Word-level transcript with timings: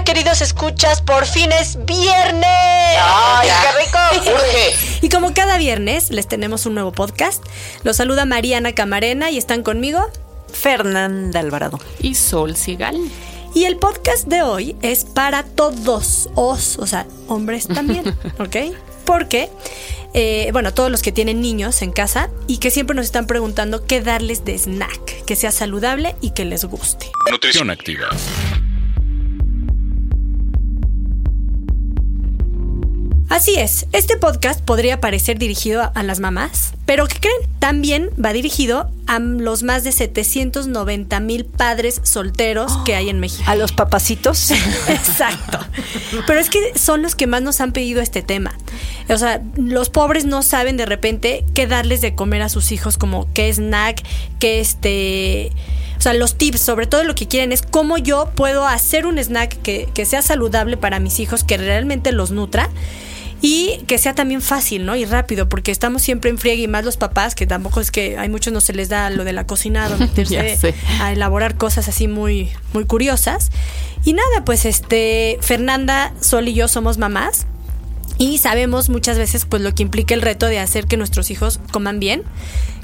Hola 0.00 0.14
queridos 0.14 0.40
escuchas, 0.40 1.02
por 1.02 1.26
fin 1.26 1.52
es 1.52 1.76
viernes. 1.84 2.46
¡Ay, 2.46 3.48
qué 3.62 3.84
rico! 3.84 4.30
Urge. 4.34 4.98
Y 5.02 5.10
como 5.10 5.34
cada 5.34 5.58
viernes 5.58 6.08
les 6.10 6.26
tenemos 6.26 6.64
un 6.64 6.72
nuevo 6.72 6.90
podcast. 6.90 7.44
Los 7.84 7.98
saluda 7.98 8.24
Mariana 8.24 8.72
Camarena 8.72 9.30
y 9.30 9.36
están 9.36 9.62
conmigo 9.62 10.00
Fernanda 10.50 11.40
Alvarado. 11.40 11.78
Y 12.00 12.14
Sol 12.14 12.56
Sigal. 12.56 12.98
Y 13.54 13.64
el 13.64 13.76
podcast 13.76 14.26
de 14.26 14.40
hoy 14.40 14.74
es 14.80 15.04
para 15.04 15.42
todos, 15.42 16.30
os, 16.34 16.78
o 16.78 16.86
sea, 16.86 17.06
hombres 17.28 17.68
también, 17.68 18.08
¿ok? 18.38 18.74
Porque, 19.04 19.50
eh, 20.14 20.48
bueno, 20.54 20.72
todos 20.72 20.90
los 20.90 21.02
que 21.02 21.12
tienen 21.12 21.42
niños 21.42 21.82
en 21.82 21.92
casa 21.92 22.30
y 22.46 22.56
que 22.56 22.70
siempre 22.70 22.96
nos 22.96 23.04
están 23.04 23.26
preguntando 23.26 23.84
qué 23.84 24.00
darles 24.00 24.46
de 24.46 24.56
snack, 24.56 25.26
que 25.26 25.36
sea 25.36 25.52
saludable 25.52 26.16
y 26.22 26.30
que 26.30 26.46
les 26.46 26.64
guste. 26.64 27.12
Nutrición 27.30 27.68
activa. 27.68 28.08
Así 33.30 33.54
es, 33.54 33.86
este 33.92 34.16
podcast 34.16 34.60
podría 34.60 35.00
parecer 35.00 35.38
dirigido 35.38 35.88
a, 35.94 36.02
las 36.02 36.18
mamás, 36.18 36.72
pero 36.84 37.06
¿qué 37.06 37.20
creen? 37.20 37.36
También 37.60 38.10
va 38.22 38.32
dirigido 38.32 38.90
a 39.06 39.20
los 39.20 39.62
más 39.62 39.84
de 39.84 39.92
790 39.92 41.20
mil 41.20 41.44
padres 41.44 42.00
solteros 42.02 42.76
que 42.78 42.96
hay 42.96 43.08
en 43.08 43.20
México. 43.20 43.44
A 43.46 43.54
los 43.54 43.70
papacitos. 43.70 44.50
Exacto. 44.88 45.60
Pero 46.26 46.40
es 46.40 46.50
que 46.50 46.76
son 46.76 47.02
los 47.02 47.14
que 47.14 47.28
más 47.28 47.40
nos 47.40 47.60
han 47.60 47.70
pedido 47.70 48.02
este 48.02 48.22
tema. 48.22 48.52
O 49.08 49.16
sea, 49.16 49.40
los 49.54 49.90
pobres 49.90 50.24
no 50.24 50.42
saben 50.42 50.76
de 50.76 50.86
repente 50.86 51.44
qué 51.54 51.68
darles 51.68 52.00
de 52.00 52.16
comer 52.16 52.42
a 52.42 52.48
sus 52.48 52.72
hijos, 52.72 52.98
como 52.98 53.32
qué 53.32 53.48
snack, 53.48 54.02
qué 54.40 54.58
este... 54.58 55.52
O 55.98 56.02
sea, 56.02 56.14
los 56.14 56.36
tips, 56.36 56.60
sobre 56.60 56.88
todo 56.88 57.04
lo 57.04 57.14
que 57.14 57.28
quieren 57.28 57.52
es 57.52 57.62
cómo 57.62 57.96
yo 57.96 58.32
puedo 58.34 58.66
hacer 58.66 59.06
un 59.06 59.18
snack 59.18 59.62
que, 59.62 59.88
que 59.94 60.04
sea 60.04 60.20
saludable 60.20 60.76
para 60.76 60.98
mis 60.98 61.20
hijos, 61.20 61.44
que 61.44 61.58
realmente 61.58 62.10
los 62.10 62.32
nutra 62.32 62.70
y 63.42 63.82
que 63.86 63.98
sea 63.98 64.14
también 64.14 64.42
fácil, 64.42 64.84
¿no? 64.84 64.96
Y 64.96 65.04
rápido, 65.04 65.48
porque 65.48 65.70
estamos 65.70 66.02
siempre 66.02 66.30
en 66.30 66.38
friegue 66.38 66.62
y 66.62 66.68
más 66.68 66.84
los 66.84 66.96
papás, 66.96 67.34
que 67.34 67.46
tampoco 67.46 67.80
es 67.80 67.90
que 67.90 68.18
hay 68.18 68.28
muchos 68.28 68.52
no 68.52 68.60
se 68.60 68.72
les 68.72 68.88
da 68.88 69.08
lo 69.10 69.24
de 69.24 69.32
la 69.32 69.46
cocinada, 69.46 69.96
meterse 69.98 70.56
sé. 70.56 70.74
a 71.00 71.12
elaborar 71.12 71.56
cosas 71.56 71.88
así 71.88 72.08
muy, 72.08 72.50
muy 72.72 72.84
curiosas. 72.84 73.50
Y 74.04 74.12
nada, 74.12 74.44
pues 74.44 74.64
este, 74.64 75.38
Fernanda, 75.40 76.12
Sol 76.20 76.48
y 76.48 76.54
yo 76.54 76.68
somos 76.68 76.98
mamás. 76.98 77.46
Y 78.18 78.36
sabemos 78.36 78.90
muchas 78.90 79.16
veces 79.16 79.46
pues 79.46 79.62
lo 79.62 79.74
que 79.74 79.82
implica 79.82 80.12
el 80.12 80.20
reto 80.20 80.44
de 80.44 80.58
hacer 80.58 80.86
que 80.86 80.98
nuestros 80.98 81.30
hijos 81.30 81.58
coman 81.72 82.00
bien, 82.00 82.22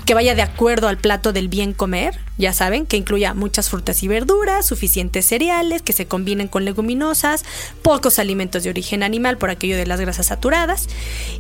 que 0.07 0.15
vaya 0.15 0.37
de 0.37 0.43
acuerdo 0.43 0.87
al 0.87 0.99
plato 0.99 1.33
del 1.33 1.49
bien 1.49 1.73
comer, 1.73 2.19
ya 2.39 2.53
saben, 2.53 2.87
que 2.87 2.97
incluya 2.97 3.35
muchas 3.35 3.69
frutas 3.69 4.05
y 4.05 4.09
verduras, 4.09 4.65
suficientes 4.65 5.27
cereales, 5.27 5.83
que 5.83 5.93
se 5.93 6.07
combinen 6.07 6.47
con 6.47 6.65
leguminosas, 6.65 7.45
pocos 7.83 8.21
alimentos 8.21 8.63
de 8.63 8.71
origen 8.71 9.03
animal 9.03 9.37
por 9.37 9.51
aquello 9.51 9.77
de 9.77 9.85
las 9.85 10.01
grasas 10.01 10.27
saturadas. 10.27 10.89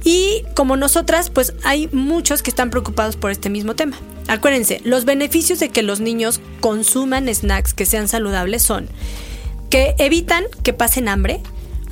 Y 0.03 0.43
como 0.56 0.77
nosotras, 0.77 1.31
pues 1.31 1.54
hay 1.62 1.88
muchos 1.93 2.43
que 2.43 2.50
están 2.50 2.71
preocupados 2.71 3.16
por 3.16 3.31
este 3.31 3.50
mismo 3.50 3.77
tema. 3.77 3.97
Acuérdense, 4.27 4.81
los 4.84 5.04
beneficios 5.04 5.60
de 5.60 5.69
que 5.69 5.84
los 5.84 6.00
niños 6.00 6.41
consuman 6.60 7.33
snacks 7.33 7.72
que 7.72 7.87
sean 7.87 8.09
saludables 8.09 8.65
son 8.65 8.88
que 9.71 9.94
evitan 9.98 10.44
que 10.65 10.72
pasen 10.72 11.09
hambre, 11.09 11.41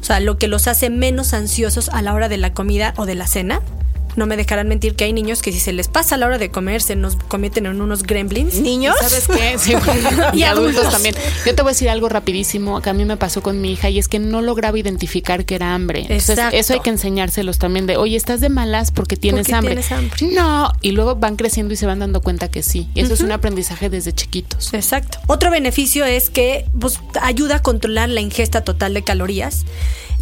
o 0.00 0.04
sea, 0.04 0.18
lo 0.18 0.38
que 0.38 0.48
los 0.48 0.66
hace 0.66 0.90
menos 0.90 1.34
ansiosos 1.34 1.88
a 1.88 2.02
la 2.02 2.14
hora 2.14 2.28
de 2.28 2.36
la 2.36 2.52
comida 2.52 2.94
o 2.96 3.06
de 3.06 3.14
la 3.14 3.28
cena. 3.28 3.62
No 4.16 4.26
me 4.26 4.36
dejarán 4.36 4.68
mentir 4.68 4.94
que 4.94 5.04
hay 5.04 5.12
niños 5.12 5.42
que 5.42 5.52
si 5.52 5.60
se 5.60 5.72
les 5.72 5.88
pasa 5.88 6.14
a 6.14 6.18
la 6.18 6.26
hora 6.26 6.38
de 6.38 6.50
comer 6.50 6.82
se 6.82 6.96
nos 6.96 7.16
convierten 7.16 7.66
en 7.66 7.80
unos 7.80 8.02
gremlins. 8.02 8.54
¿Niños? 8.60 8.94
¿Sabes 9.00 9.26
qué? 9.28 9.54
Sí, 9.64 9.72
y, 9.72 10.38
Y 10.38 10.42
adultos 10.44 10.74
adultos. 10.76 10.92
también. 10.92 11.14
Yo 11.46 11.54
te 11.54 11.62
voy 11.62 11.70
a 11.70 11.72
decir 11.72 11.88
algo 11.88 12.08
rapidísimo 12.08 12.80
que 12.82 12.90
a 12.90 12.92
mí 12.92 13.04
me 13.04 13.16
pasó 13.16 13.42
con 13.42 13.60
mi 13.60 13.72
hija 13.72 13.88
y 13.90 13.98
es 13.98 14.08
que 14.08 14.18
no 14.18 14.42
lograba 14.42 14.78
identificar 14.78 15.44
que 15.44 15.54
era 15.54 15.74
hambre. 15.74 16.00
Entonces, 16.02 16.30
Exacto. 16.30 16.56
eso 16.56 16.74
hay 16.74 16.80
que 16.80 16.90
enseñárselos 16.90 17.58
también 17.58 17.86
de, 17.86 17.96
oye, 17.96 18.16
estás 18.16 18.40
de 18.40 18.48
malas 18.48 18.90
porque 18.90 19.16
tienes 19.16 19.42
Porque 19.46 19.54
hambre. 19.54 19.74
tienes 19.74 19.92
hambre. 19.92 20.26
No, 20.34 20.72
y 20.80 20.92
luego 20.92 21.16
van 21.16 21.36
creciendo 21.36 21.74
y 21.74 21.76
se 21.76 21.86
van 21.86 21.98
dando 22.00 22.20
cuenta 22.20 22.48
que 22.48 22.62
sí. 22.62 22.88
Y 22.94 23.00
eso 23.00 23.14
es 23.14 23.20
un 23.20 23.32
aprendizaje 23.32 23.88
desde 23.90 24.12
chiquitos. 24.12 24.72
Exacto. 24.74 25.18
Otro 25.26 25.50
beneficio 25.50 26.04
es 26.04 26.30
que 26.30 26.66
pues, 26.78 27.00
ayuda 27.20 27.56
a 27.56 27.62
controlar 27.62 28.08
la 28.08 28.20
ingesta 28.20 28.62
total 28.62 28.94
de 28.94 29.02
calorías, 29.02 29.64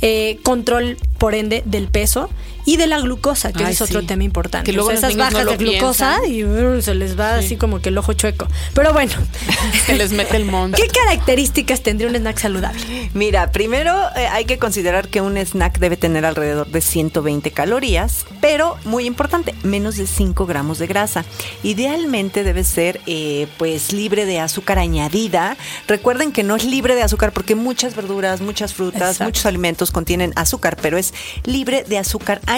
eh, 0.01 0.39
control, 0.43 0.97
por 1.19 1.35
ende, 1.35 1.63
del 1.67 1.89
peso 1.89 2.29
y 2.65 2.77
de 2.77 2.87
la 2.87 2.99
glucosa, 3.01 3.53
que 3.53 3.65
Ay, 3.65 3.73
es 3.73 3.81
otro 3.83 4.01
sí. 4.01 4.07
tema 4.07 4.25
importante. 4.25 4.65
Que 4.71 4.73
luego 4.75 4.91
O 4.91 4.93
sea, 4.97 5.09
los 5.09 5.11
esas 5.11 5.17
no 5.17 5.25
bajas 5.39 5.59
de 5.59 5.65
glucosa 5.65 6.19
piensan. 6.25 6.35
y 6.35 6.45
uh, 6.77 6.83
se 6.83 6.95
les 6.95 7.19
va 7.19 7.37
así 7.37 7.57
como 7.57 7.81
que 7.81 7.89
el 7.91 7.99
ojo 7.99 8.13
chueco. 8.13 8.47
Pero 8.75 8.93
bueno, 8.93 9.13
Se 9.87 9.95
les 9.95 10.13
mete 10.13 10.37
el 10.37 10.45
monte. 10.45 10.81
¿qué 10.81 10.89
características 10.89 11.83
tendría 11.83 12.09
un 12.09 12.17
snack 12.17 12.39
saludable? 12.39 13.11
Mira, 13.15 13.51
primero 13.53 13.93
eh, 14.17 14.27
hay 14.29 14.45
que 14.45 14.59
considerar 14.59 15.09
que 15.09 15.21
un 15.21 15.37
snack 15.37 15.79
debe 15.79 15.97
tener 15.97 16.25
alrededor 16.25 16.67
de 16.69 16.81
120 16.81 17.51
calorías, 17.51 18.27
pero 18.41 18.77
muy 18.85 19.07
importante, 19.07 19.55
menos 19.63 19.97
de 19.97 20.07
5 20.07 20.47
gramos 20.47 20.79
de 20.79 20.87
grasa. 20.87 21.25
Idealmente 21.63 22.45
debe 22.45 22.65
ser 22.65 23.01
eh, 23.07 23.47
pues 23.57 23.93
libre 23.93 24.27
de 24.27 24.39
azúcar 24.41 24.79
añadida. 24.79 25.57
Recuerden 25.89 26.33
que 26.33 26.43
no 26.43 26.55
es 26.57 26.65
libre 26.65 26.95
de 26.95 27.03
azúcar 27.03 27.33
porque 27.33 27.55
muchas 27.55 27.97
verduras, 27.97 28.41
muchas 28.41 28.75
frutas, 28.75 29.13
Exacto. 29.13 29.25
muchos 29.25 29.47
alimentos 29.47 29.91
contienen 29.91 30.33
azúcar, 30.37 30.77
pero 30.81 30.99
es 30.99 31.15
libre 31.45 31.85
de 31.85 31.99
azúcar 31.99 32.41
añadida, 32.47 32.52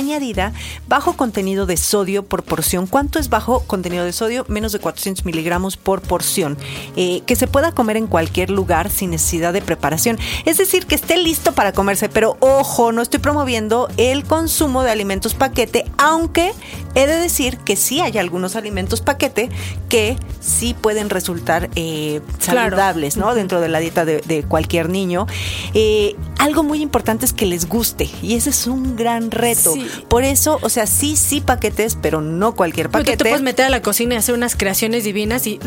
bajo 0.88 1.12
contenido 1.14 1.66
de 1.66 1.76
sodio 1.76 2.24
por 2.24 2.42
porción. 2.42 2.86
¿Cuánto 2.86 3.18
es 3.18 3.28
bajo 3.28 3.60
contenido 3.60 4.04
de 4.04 4.12
sodio? 4.12 4.44
Menos 4.48 4.72
de 4.72 4.78
400 4.80 5.24
miligramos 5.24 5.76
por 5.76 6.00
porción. 6.02 6.56
Eh, 6.96 7.22
que 7.26 7.36
se 7.36 7.46
pueda 7.46 7.72
comer 7.72 7.96
en 7.96 8.06
cualquier 8.06 8.50
lugar 8.50 8.90
sin 8.90 9.10
necesidad 9.10 9.52
de 9.52 9.62
preparación. 9.62 10.18
Es 10.44 10.58
decir, 10.58 10.86
que 10.86 10.94
esté 10.94 11.16
listo 11.16 11.52
para 11.52 11.72
comerse, 11.72 12.08
pero 12.08 12.36
ojo, 12.40 12.92
no 12.92 13.02
estoy 13.02 13.20
promoviendo 13.20 13.88
el 13.96 14.24
consumo 14.24 14.82
de 14.82 14.90
alimentos 14.90 15.34
paquete, 15.34 15.84
aunque 15.98 16.52
he 16.94 17.06
de 17.06 17.16
decir 17.16 17.58
que 17.58 17.76
sí 17.76 18.00
hay 18.00 18.18
algunos 18.18 18.56
alimentos 18.56 19.00
paquete 19.00 19.48
que 19.88 20.16
sí 20.40 20.74
pueden 20.80 21.10
resultar 21.10 21.70
eh, 21.76 22.20
Claro. 22.44 22.70
saludables, 22.70 23.16
¿no? 23.16 23.34
Dentro 23.34 23.60
de 23.60 23.68
la 23.68 23.78
dieta 23.80 24.04
de, 24.04 24.18
de 24.20 24.42
cualquier 24.42 24.88
niño. 24.88 25.26
Eh, 25.72 26.14
algo 26.38 26.62
muy 26.62 26.82
importante 26.82 27.24
es 27.24 27.32
que 27.32 27.46
les 27.46 27.68
guste 27.68 28.10
y 28.22 28.34
ese 28.34 28.50
es 28.50 28.66
un 28.66 28.96
gran 28.96 29.30
reto. 29.30 29.74
Por 30.08 30.24
eso, 30.24 30.58
o 30.62 30.68
sea, 30.68 30.86
sí, 30.86 31.16
sí 31.16 31.40
paquetes, 31.40 31.96
pero 32.00 32.20
no 32.20 32.54
cualquier 32.54 32.90
paquete. 32.90 33.12
Porque 33.12 33.16
te 33.16 33.30
puedes 33.30 33.42
meter 33.42 33.66
a 33.66 33.68
la 33.70 33.82
cocina 33.82 34.14
y 34.14 34.18
hacer 34.18 34.34
unas 34.34 34.56
creaciones 34.56 35.04
divinas 35.04 35.46
y... 35.46 35.60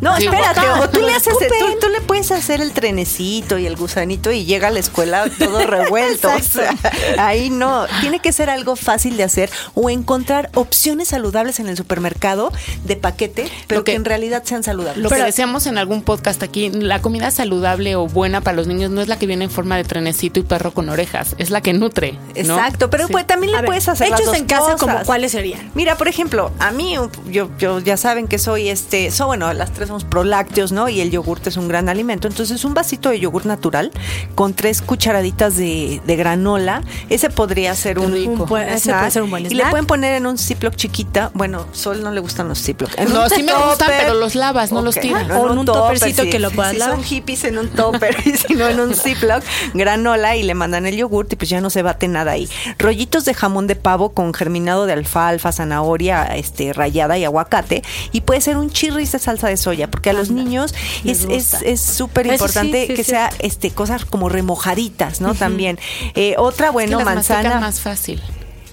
No, 0.00 0.16
espérate, 0.16 0.60
o 0.80 0.88
tú 0.90 1.00
le, 1.00 1.12
haces, 1.14 1.34
tú, 1.80 1.88
le 1.88 2.00
puedes 2.00 2.30
hacer 2.30 2.60
el 2.60 2.72
trenecito 2.72 3.58
y 3.58 3.66
el 3.66 3.76
gusanito 3.76 4.32
y 4.32 4.44
llega 4.44 4.68
a 4.68 4.70
la 4.70 4.80
escuela 4.80 5.28
todo 5.38 5.58
revuelto. 5.66 6.28
o 6.34 6.40
sea, 6.40 6.74
ahí 7.18 7.50
no. 7.50 7.86
Tiene 8.00 8.20
que 8.20 8.32
ser 8.32 8.50
algo 8.50 8.76
fácil 8.76 9.16
de 9.16 9.24
hacer 9.24 9.50
o 9.74 9.90
encontrar 9.90 10.50
opciones 10.54 11.08
saludables 11.08 11.60
en 11.60 11.68
el 11.68 11.76
supermercado 11.76 12.52
de 12.84 12.96
paquete, 12.96 13.50
pero 13.66 13.84
que, 13.84 13.94
en 13.94 14.04
realidad 14.04 14.42
sean 14.44 14.62
saludables. 14.62 15.02
Lo 15.02 15.10
que 15.10 15.22
decíamos 15.22 15.66
en 15.66 15.78
algún 15.78 16.02
podcast 16.02 16.42
aquí, 16.42 16.70
la 16.70 17.00
comida 17.00 17.30
saludable 17.30 17.96
o 17.96 18.06
buena 18.06 18.40
para 18.40 18.56
los 18.56 18.66
niños 18.66 18.90
no 18.90 19.00
es 19.00 19.08
la 19.08 19.18
que 19.18 19.26
viene 19.26 19.44
en 19.44 19.50
forma 19.50 19.76
de 19.76 19.84
trenecito 19.84 20.11
y 20.38 20.42
perro 20.42 20.72
con 20.72 20.88
orejas, 20.88 21.34
es 21.38 21.50
la 21.50 21.60
que 21.60 21.72
nutre. 21.72 22.18
Exacto, 22.34 22.90
pero 22.90 23.08
pues, 23.08 23.26
también 23.26 23.52
le 23.52 23.62
puedes 23.62 23.88
hacer 23.88 24.08
hechos 24.08 24.26
las 24.26 24.36
en 24.36 24.46
casa 24.46 24.76
como 24.78 25.02
cuáles 25.04 25.32
serían. 25.32 25.70
Mira, 25.74 25.96
por 25.96 26.08
ejemplo, 26.08 26.50
a 26.58 26.70
mí 26.70 26.96
yo, 27.30 27.50
yo 27.58 27.78
ya 27.80 27.96
saben 27.96 28.28
que 28.28 28.38
soy 28.38 28.68
este, 28.68 29.10
so, 29.10 29.26
bueno, 29.26 29.52
las 29.52 29.72
tres 29.72 29.88
somos 29.88 30.04
prolácteos, 30.04 30.72
¿no? 30.72 30.88
Y 30.88 31.00
el 31.00 31.10
yogurt 31.10 31.46
es 31.46 31.56
un 31.56 31.68
gran 31.68 31.88
alimento, 31.88 32.28
entonces 32.28 32.64
un 32.64 32.74
vasito 32.74 33.10
de 33.10 33.20
yogur 33.20 33.46
natural 33.46 33.90
con 34.34 34.54
tres 34.54 34.82
cucharaditas 34.82 35.56
de, 35.56 36.00
granola, 36.06 36.82
ese 37.08 37.30
podría 37.30 37.74
ser 37.74 37.98
un, 37.98 38.12
un, 38.12 38.46
puede 38.46 38.78
ser 38.78 39.22
un 39.22 39.30
buen 39.30 39.44
snack. 39.44 39.52
Y 39.52 39.54
le 39.54 39.66
pueden 39.66 39.86
poner 39.86 40.14
en 40.14 40.26
un 40.26 40.38
Ziploc 40.38 40.74
chiquita, 40.76 41.30
bueno, 41.34 41.66
Sol 41.72 42.02
no 42.02 42.10
le 42.10 42.20
gustan 42.20 42.48
los 42.48 42.62
Ziploc. 42.62 42.98
no, 43.08 43.28
sí 43.28 43.42
me 43.42 43.54
gustan, 43.54 43.90
pero 43.98 44.14
los 44.14 44.34
lavas, 44.34 44.72
no 44.72 44.82
los 44.82 44.94
tiras. 44.94 45.30
o 45.30 45.50
en 45.50 45.58
un, 45.58 45.66
topercito 45.66 46.24
que 46.24 46.38
lo 46.38 46.50
puedas 46.50 46.72
si 46.72 46.78
lavar. 46.78 46.96
son 46.96 47.04
hippies 47.04 47.44
en 47.44 47.58
un 47.58 47.68
topper, 47.68 48.16
y 48.24 48.36
si 48.36 48.54
no 48.54 48.68
en 48.68 48.80
un 48.80 48.94
Ziploc, 48.94 49.42
granola 50.02 50.36
y 50.36 50.42
le 50.42 50.54
mandan 50.54 50.86
el 50.86 50.96
yogurt 50.96 51.32
y 51.32 51.36
pues 51.36 51.48
ya 51.48 51.60
no 51.60 51.70
se 51.70 51.82
bate 51.82 52.08
nada 52.08 52.32
ahí. 52.32 52.48
Rollitos 52.78 53.24
de 53.24 53.34
jamón 53.34 53.66
de 53.66 53.76
pavo 53.76 54.12
con 54.12 54.34
germinado 54.34 54.86
de 54.86 54.92
alfalfa, 54.92 55.52
zanahoria, 55.52 56.24
este 56.24 56.72
rallada 56.72 57.18
y 57.18 57.24
aguacate 57.24 57.82
y 58.12 58.22
puede 58.22 58.40
ser 58.40 58.56
un 58.56 58.70
chirris 58.70 59.12
de 59.12 59.18
salsa 59.18 59.48
de 59.48 59.56
soya, 59.56 59.90
porque 59.90 60.10
a 60.10 60.12
los 60.12 60.30
niños 60.30 60.74
es 61.04 61.80
súper 61.80 62.26
importante 62.26 62.88
que 62.88 63.04
sea 63.04 63.30
este 63.38 63.70
cosas 63.70 64.04
como 64.04 64.28
remojaditas, 64.28 65.20
¿no? 65.20 65.34
También. 65.34 65.78
Eh, 66.14 66.34
otra, 66.38 66.70
bueno, 66.70 66.98
es 66.98 67.04
manzana. 67.04 67.60
más 67.60 67.80
fácil. 67.80 68.22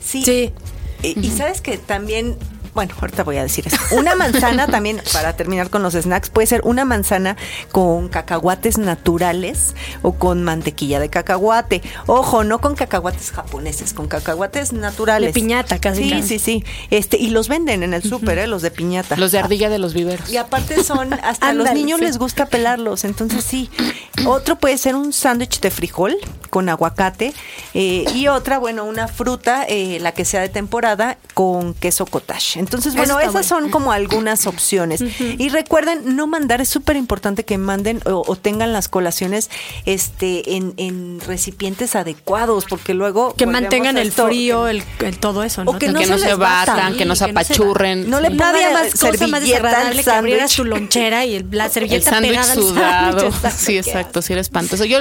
Sí. 0.01 0.23
sí. 0.23 0.53
Y, 1.01 1.29
sabes 1.29 1.61
que 1.61 1.77
también 1.77 2.37
bueno, 2.73 2.93
ahorita 2.99 3.23
voy 3.23 3.37
a 3.37 3.43
decir 3.43 3.67
eso. 3.67 3.77
Una 3.91 4.15
manzana 4.15 4.67
también, 4.71 5.01
para 5.13 5.33
terminar 5.33 5.69
con 5.69 5.83
los 5.83 5.93
snacks, 5.93 6.29
puede 6.29 6.47
ser 6.47 6.61
una 6.63 6.85
manzana 6.85 7.35
con 7.71 8.09
cacahuates 8.09 8.77
naturales 8.77 9.75
o 10.01 10.13
con 10.13 10.43
mantequilla 10.43 10.99
de 10.99 11.09
cacahuate. 11.09 11.81
Ojo, 12.05 12.43
no 12.43 12.59
con 12.59 12.75
cacahuates 12.75 13.31
japoneses, 13.31 13.93
con 13.93 14.07
cacahuates 14.07 14.73
naturales. 14.73 15.33
De 15.33 15.41
piñata, 15.41 15.79
casi. 15.79 16.09
Sí, 16.09 16.23
sí, 16.23 16.39
sí. 16.39 16.63
Este, 16.89 17.17
y 17.17 17.29
los 17.29 17.47
venden 17.47 17.83
en 17.83 17.93
el 17.93 18.03
súper, 18.03 18.37
¿eh? 18.37 18.47
los 18.47 18.61
de 18.61 18.71
piñata. 18.71 19.15
Los 19.15 19.31
de 19.31 19.39
ardilla 19.39 19.69
de 19.69 19.79
los 19.79 19.93
viveros. 19.93 20.29
Y 20.29 20.37
aparte 20.37 20.83
son, 20.83 21.13
hasta 21.23 21.49
a 21.49 21.53
los 21.53 21.71
niños 21.73 21.99
les 21.99 22.17
gusta 22.17 22.45
pelarlos, 22.47 23.03
entonces 23.03 23.43
sí. 23.43 23.69
Otro 24.25 24.57
puede 24.57 24.77
ser 24.77 24.95
un 24.95 25.13
sándwich 25.13 25.59
de 25.59 25.71
frijol 25.71 26.17
con 26.49 26.69
aguacate. 26.69 27.33
Eh, 27.73 28.05
y 28.13 28.27
otra, 28.27 28.57
bueno, 28.57 28.85
una 28.85 29.07
fruta, 29.07 29.65
eh, 29.67 29.99
la 30.01 30.11
que 30.11 30.25
sea 30.25 30.41
de 30.41 30.49
temporada, 30.49 31.17
con 31.33 31.73
queso 31.73 32.05
cottage. 32.05 32.59
Entonces, 32.59 32.95
bueno, 32.95 33.19
esas 33.19 33.45
son 33.45 33.69
como 33.69 33.91
algunas 33.91 34.47
opciones. 34.47 35.01
Y 35.19 35.49
recuerden, 35.49 36.15
no 36.15 36.27
mandar, 36.27 36.61
es 36.61 36.69
súper 36.69 36.95
importante 36.95 37.43
que 37.45 37.57
manden 37.57 38.01
o, 38.05 38.35
tengan 38.35 38.73
las 38.73 38.87
colaciones 38.87 39.49
este 39.85 40.55
en, 40.55 41.19
recipientes 41.25 41.95
adecuados, 41.95 42.65
porque 42.65 42.93
luego... 42.93 43.33
Que 43.35 43.45
mantengan 43.45 43.97
el 43.97 44.11
frío, 44.11 44.67
el, 44.67 44.83
todo 45.19 45.43
eso, 45.43 45.63
¿no? 45.63 45.71
O 45.71 45.79
que, 45.79 45.89
no, 45.89 46.01
se, 46.17 46.33
batan, 46.35 46.95
que 46.95 47.05
no 47.05 47.15
se 47.15 47.25
apachurren. 47.25 48.09
No, 48.09 48.19
le 48.19 48.31
pongan 48.31 48.73
más 48.73 48.93
cosa 48.93 49.27
más 49.27 49.41
desagradable 49.41 50.03
que 50.03 50.11
abrieras 50.11 50.55
tu 50.55 50.65
lonchera 50.65 51.25
y 51.25 51.43
la 51.51 51.69
servilleta 51.69 52.17
el 52.17 52.27
pegada 52.27 52.53
sudado. 52.53 53.31
sí, 53.55 53.77
exacto, 53.77 54.21
sí 54.21 54.33
era 54.33 54.41
espantoso. 54.41 54.85
Yo, 54.85 54.99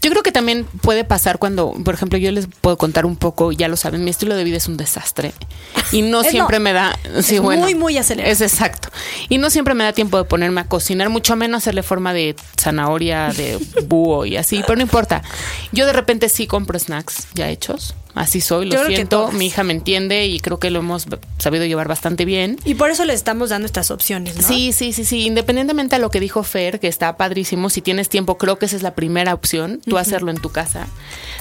yo 0.00 0.10
creo 0.10 0.22
que 0.22 0.32
también 0.32 0.66
puede 0.78 1.04
pasar 1.04 1.38
cuando, 1.38 1.72
por 1.84 1.94
ejemplo, 1.94 2.18
yo 2.18 2.30
les 2.32 2.46
puedo 2.46 2.76
contar 2.78 3.06
un 3.06 3.16
poco, 3.16 3.52
ya 3.52 3.68
lo 3.68 3.76
saben, 3.76 4.04
mi 4.04 4.10
estilo 4.10 4.34
de 4.34 4.44
vida 4.44 4.56
es 4.56 4.66
un 4.66 4.76
desastre. 4.76 5.32
Y 5.92 6.02
no 6.02 6.22
siempre 6.24 6.58
me 6.58 6.72
da 6.72 6.98
es 7.14 7.40
muy, 7.40 7.74
muy 7.74 7.98
acelerado. 7.98 8.32
Es 8.32 8.40
exacto. 8.40 8.88
Y 9.28 9.38
no 9.38 9.50
siempre 9.50 9.74
me 9.74 9.84
da 9.84 9.92
tiempo 9.92 10.16
de 10.16 10.24
ponerme 10.24 10.60
a 10.60 10.64
cocinar, 10.64 11.08
mucho 11.10 11.36
menos 11.36 11.58
hacerle 11.58 11.82
forma 11.82 12.12
de 12.12 12.36
zanahoria, 12.58 13.32
de 13.32 13.58
búho 13.86 14.24
y 14.24 14.36
así, 14.36 14.62
pero 14.62 14.76
no 14.76 14.82
importa. 14.82 15.22
Yo 15.72 15.86
de 15.86 15.92
repente 15.92 16.28
sí 16.28 16.46
compro 16.46 16.78
snacks 16.78 17.28
ya 17.34 17.48
hechos. 17.48 17.94
Así 18.18 18.40
soy, 18.40 18.66
lo 18.66 18.84
siento. 18.84 19.30
Mi 19.32 19.46
hija 19.46 19.62
me 19.62 19.72
entiende 19.72 20.26
y 20.26 20.40
creo 20.40 20.58
que 20.58 20.70
lo 20.70 20.80
hemos 20.80 21.06
sabido 21.38 21.64
llevar 21.64 21.86
bastante 21.86 22.24
bien. 22.24 22.58
Y 22.64 22.74
por 22.74 22.90
eso 22.90 23.04
le 23.04 23.14
estamos 23.14 23.50
dando 23.50 23.66
estas 23.66 23.92
opciones, 23.92 24.36
¿no? 24.36 24.42
Sí, 24.42 24.72
sí, 24.72 24.92
sí, 24.92 25.04
sí. 25.04 25.26
Independientemente 25.26 25.96
de 25.96 26.02
lo 26.02 26.10
que 26.10 26.18
dijo 26.18 26.42
Fer, 26.42 26.80
que 26.80 26.88
está 26.88 27.16
padrísimo, 27.16 27.70
si 27.70 27.80
tienes 27.80 28.08
tiempo, 28.08 28.36
creo 28.36 28.58
que 28.58 28.66
esa 28.66 28.74
es 28.74 28.82
la 28.82 28.94
primera 28.94 29.34
opción, 29.34 29.80
tú 29.86 29.98
hacerlo 29.98 30.32
en 30.32 30.38
tu 30.38 30.50
casa. 30.50 30.88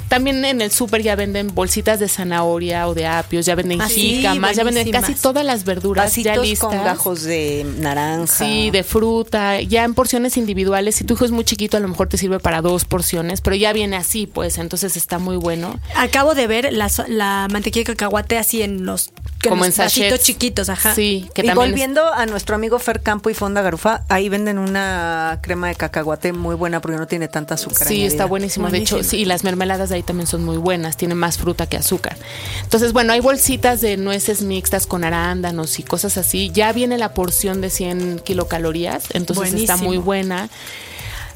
También 0.08 0.46
en 0.46 0.62
el 0.62 0.72
súper 0.72 1.02
ya 1.02 1.16
venden 1.16 1.54
bolsitas 1.54 2.00
de 2.00 2.08
zanahoria 2.08 2.88
o 2.88 2.94
de 2.94 3.08
apios, 3.08 3.46
ya 3.46 3.56
venden 3.56 3.82
ah, 3.82 3.90
jícamas, 3.90 4.56
ya 4.56 4.64
venden 4.64 4.92
casi 4.92 5.16
todas 5.16 5.44
las 5.44 5.66
verduras 5.66 6.16
ya 6.16 6.38
listas. 6.38 6.60
con 6.60 6.78
gajos 6.78 7.24
de 7.24 7.66
naranja. 7.80 8.46
Sí, 8.46 8.70
de 8.72 8.84
fruta, 8.84 9.62
ya 9.62 9.84
en 9.84 9.94
porciones 9.94 10.38
individuales. 10.38 10.96
Si 10.96 11.04
tu 11.04 11.16
hijo 11.16 11.26
es 11.26 11.32
muy 11.32 11.44
chiquito, 11.44 11.78
a 11.78 11.80
lo 11.80 11.88
mejor 11.88 12.08
te 12.08 12.18
sirve 12.18 12.40
para 12.40 12.62
dos 12.62 12.86
porciones, 12.86 13.42
pero 13.42 13.56
ya 13.56 13.74
viene 13.74 13.96
así, 13.96 14.28
pues, 14.28 14.58
entonces 14.58 14.96
está 14.96 15.20
muy 15.20 15.38
bueno. 15.38 15.80
Acabo 15.96 16.36
de 16.36 16.48
ver 16.48 16.67
la, 16.72 17.48
mantequilla 17.52 17.84
de 17.84 17.96
cacahuate 17.96 18.38
así 18.38 18.62
en 18.62 18.86
los 18.86 19.12
como 19.48 19.66
en 19.66 19.72
sachets 19.72 20.24
chiquitos, 20.24 20.70
ajá. 20.70 20.96
Sí, 20.96 21.30
que 21.34 21.46
y 21.46 21.50
volviendo 21.52 22.12
a 22.14 22.26
nuestro 22.26 22.56
amigo 22.56 22.80
Fer 22.80 23.02
Campo 23.02 23.30
y 23.30 23.34
Fonda 23.34 23.62
Garufa, 23.62 24.04
ahí 24.10 24.30
venden 24.30 24.58
una 24.58 25.40
crema 25.42 25.68
de 25.68 25.76
cacahuate 25.76 26.34
muy 26.34 26.56
buena 26.56 26.82
porque 26.82 26.98
no 26.98 27.08
tiene 27.08 27.28
tanta 27.28 27.54
azúcar. 27.54 27.88
Sí, 27.88 28.04
está 28.04 28.26
buenísimo. 28.26 28.70
De 28.70 28.80
hecho, 28.80 29.04
sí, 29.04 29.26
las 29.26 29.44
mermeladas 29.44 29.90
de 29.90 29.96
ahí 29.96 30.04
también 30.04 30.28
son 30.28 30.44
muy 30.44 30.58
buenas, 30.58 30.98
tienen 30.98 31.18
más 31.18 31.38
fruta 31.38 31.68
que 31.68 31.78
azúcar. 31.78 32.18
Entonces, 32.64 32.94
bueno, 32.94 33.14
hay 33.14 33.20
bolsitas 33.20 33.80
de 33.82 33.98
nueces 33.98 34.42
mixtas 34.42 34.88
con 34.88 35.04
arándanos 35.04 35.80
y 35.80 35.84
cosas 35.84 36.18
así. 36.18 36.52
Ya 36.52 36.74
viene 36.74 36.98
la 36.98 37.14
porción 37.14 37.62
de 37.62 37.70
100 37.70 38.20
kilocalorías, 38.20 39.06
entonces 39.14 39.54
está 39.54 39.78
muy 39.78 39.98
buena. 39.98 40.50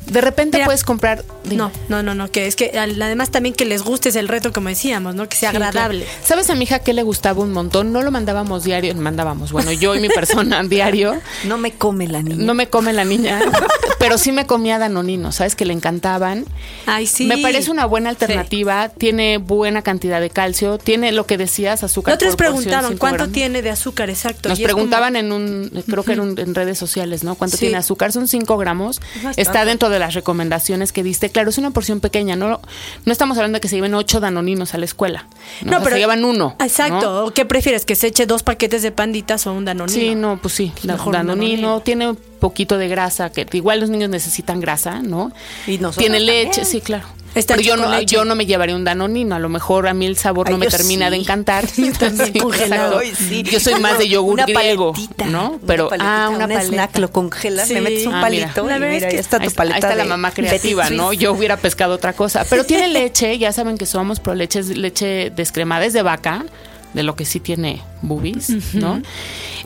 De 0.07 0.21
repente 0.21 0.61
puedes 0.65 0.83
comprar. 0.83 1.23
No, 1.51 1.71
no, 1.89 2.03
no, 2.03 2.15
no, 2.15 2.29
que 2.29 2.47
es 2.47 2.55
que 2.55 2.71
además 2.77 3.31
también 3.31 3.55
que 3.55 3.65
les 3.65 3.83
guste 3.83 4.09
es 4.09 4.15
el 4.15 4.27
reto, 4.27 4.51
como 4.53 4.69
decíamos, 4.69 5.15
¿no? 5.15 5.27
Que 5.27 5.37
sea 5.37 5.49
agradable. 5.49 6.05
¿Sabes 6.23 6.49
a 6.49 6.55
mi 6.55 6.63
hija 6.63 6.79
que 6.79 6.93
le 6.93 7.03
gustaba 7.03 7.41
un 7.41 7.51
montón? 7.51 7.91
No 7.91 8.01
lo 8.01 8.11
mandábamos 8.11 8.63
diario, 8.63 8.93
mandábamos, 8.95 9.51
bueno, 9.51 9.71
yo 9.71 9.95
y 9.95 9.99
mi 9.99 10.09
persona 10.09 10.63
diario. 10.69 11.19
No 11.45 11.57
me 11.57 11.73
come 11.73 12.07
la 12.07 12.21
niña. 12.21 12.43
No 12.43 12.53
me 12.53 12.67
come 12.67 12.93
la 12.93 13.05
niña, 13.05 13.41
pero 13.99 14.17
sí 14.17 14.31
me 14.31 14.45
comía 14.45 14.79
danonino, 14.79 15.31
¿sabes? 15.31 15.55
Que 15.55 15.65
le 15.65 15.73
encantaban. 15.73 16.45
Ay, 16.85 17.07
sí. 17.07 17.25
Me 17.25 17.37
parece 17.37 17.71
una 17.71 17.85
buena 17.85 18.09
alternativa, 18.09 18.89
tiene 18.89 19.37
buena 19.37 19.81
cantidad 19.81 20.19
de 20.19 20.29
calcio, 20.29 20.77
tiene 20.77 21.11
lo 21.11 21.25
que 21.25 21.37
decías, 21.37 21.83
azúcar. 21.83 22.15
Otros 22.15 22.35
preguntaban 22.35 22.97
cuánto 22.97 23.29
tiene 23.29 23.61
de 23.61 23.69
azúcar, 23.69 24.09
exacto. 24.09 24.49
Nos 24.49 24.59
preguntaban 24.59 25.15
en 25.15 25.31
un, 25.31 25.83
creo 25.87 26.03
que 26.03 26.13
era 26.13 26.23
en 26.23 26.55
redes 26.55 26.77
sociales, 26.77 27.23
¿no? 27.23 27.35
¿Cuánto 27.35 27.57
tiene 27.57 27.77
azúcar? 27.77 28.11
Son 28.11 28.27
5 28.27 28.57
gramos. 28.57 28.99
Está 29.37 29.65
dentro 29.65 29.89
de 29.91 29.99
las 29.99 30.13
recomendaciones 30.13 30.91
que 30.91 31.03
diste. 31.03 31.29
Claro, 31.29 31.49
es 31.49 31.57
una 31.57 31.71
porción 31.71 31.99
pequeña, 31.99 32.35
no, 32.35 32.61
no 33.05 33.11
estamos 33.11 33.37
hablando 33.37 33.57
de 33.57 33.61
que 33.61 33.67
se 33.67 33.75
lleven 33.75 33.93
ocho 33.93 34.19
danoninos 34.19 34.73
a 34.73 34.77
la 34.77 34.85
escuela. 34.85 35.25
No, 35.63 35.79
pero 35.79 35.95
se 35.95 35.99
llevan 35.99 36.25
uno. 36.25 36.55
Exacto. 36.59 37.31
¿Qué 37.33 37.45
prefieres? 37.45 37.85
¿Que 37.85 37.95
se 37.95 38.07
eche 38.07 38.25
dos 38.25 38.43
paquetes 38.43 38.81
de 38.81 38.91
panditas 38.91 39.47
o 39.47 39.53
un 39.53 39.65
danonino? 39.65 39.99
Sí, 39.99 40.15
no, 40.15 40.37
pues 40.41 40.53
sí. 40.53 40.71
Danonino, 40.83 41.11
danonino 41.11 41.81
tiene 41.81 42.09
un 42.09 42.17
poquito 42.39 42.77
de 42.77 42.87
grasa, 42.87 43.31
que 43.31 43.45
igual 43.53 43.79
los 43.79 43.89
niños 43.89 44.09
necesitan 44.09 44.59
grasa, 44.59 45.01
¿no? 45.01 45.31
Y 45.67 45.77
Tiene 45.77 46.19
leche, 46.19 46.65
sí, 46.65 46.81
claro. 46.81 47.05
Pero 47.33 47.61
yo 47.61 47.77
no, 47.77 48.01
yo 48.01 48.25
no 48.25 48.35
me 48.35 48.45
llevaría 48.45 48.75
un 48.75 48.83
danonino, 48.83 49.35
a 49.35 49.39
lo 49.39 49.49
mejor 49.49 49.87
a 49.87 49.93
mí 49.93 50.05
el 50.05 50.17
sabor 50.17 50.49
no 50.49 50.57
me 50.57 50.67
termina 50.67 51.09
de 51.09 51.17
encantar. 51.17 51.65
yo 51.77 51.91
también 51.93 52.33
congelado. 52.39 53.01
Yo 53.43 53.59
soy 53.59 53.79
más 53.79 53.97
de 53.97 54.09
yogur 54.09 54.41
griego, 54.45 54.93
¿no? 55.27 55.59
Pero 55.65 55.89
ah, 55.99 56.29
una 56.33 56.45
un 56.45 56.51
snack 56.51 56.97
lo 56.97 57.11
congelas, 57.11 57.69
le 57.69 57.81
metes 57.81 58.05
un 58.05 58.15
ah, 58.15 58.21
palito 58.21 58.69
y 58.69 58.79
mira, 58.79 59.07
ahí 59.07 59.15
está 59.15 59.39
tu 59.39 59.51
paleta. 59.51 59.75
Ahí 59.75 59.93
está 59.93 59.95
la 59.95 60.05
mamá 60.05 60.31
creativa, 60.31 60.89
¿no? 60.89 61.13
Yo 61.13 61.31
hubiera 61.31 61.57
pescado 61.57 61.95
otra 61.95 62.13
cosa, 62.13 62.45
pero 62.49 62.65
tiene 62.65 62.87
leche, 62.87 63.37
ya 63.37 63.51
saben 63.51 63.77
que 63.77 63.85
somos 63.85 64.19
pro 64.19 64.35
leche, 64.35 64.63
leche 64.63 65.31
descremada, 65.35 65.85
es 65.85 65.93
de 65.93 66.01
vaca, 66.01 66.45
de 66.93 67.03
lo 67.03 67.15
que 67.15 67.25
sí 67.25 67.39
tiene 67.39 67.81
boobies, 68.01 68.73
¿no? 68.73 69.01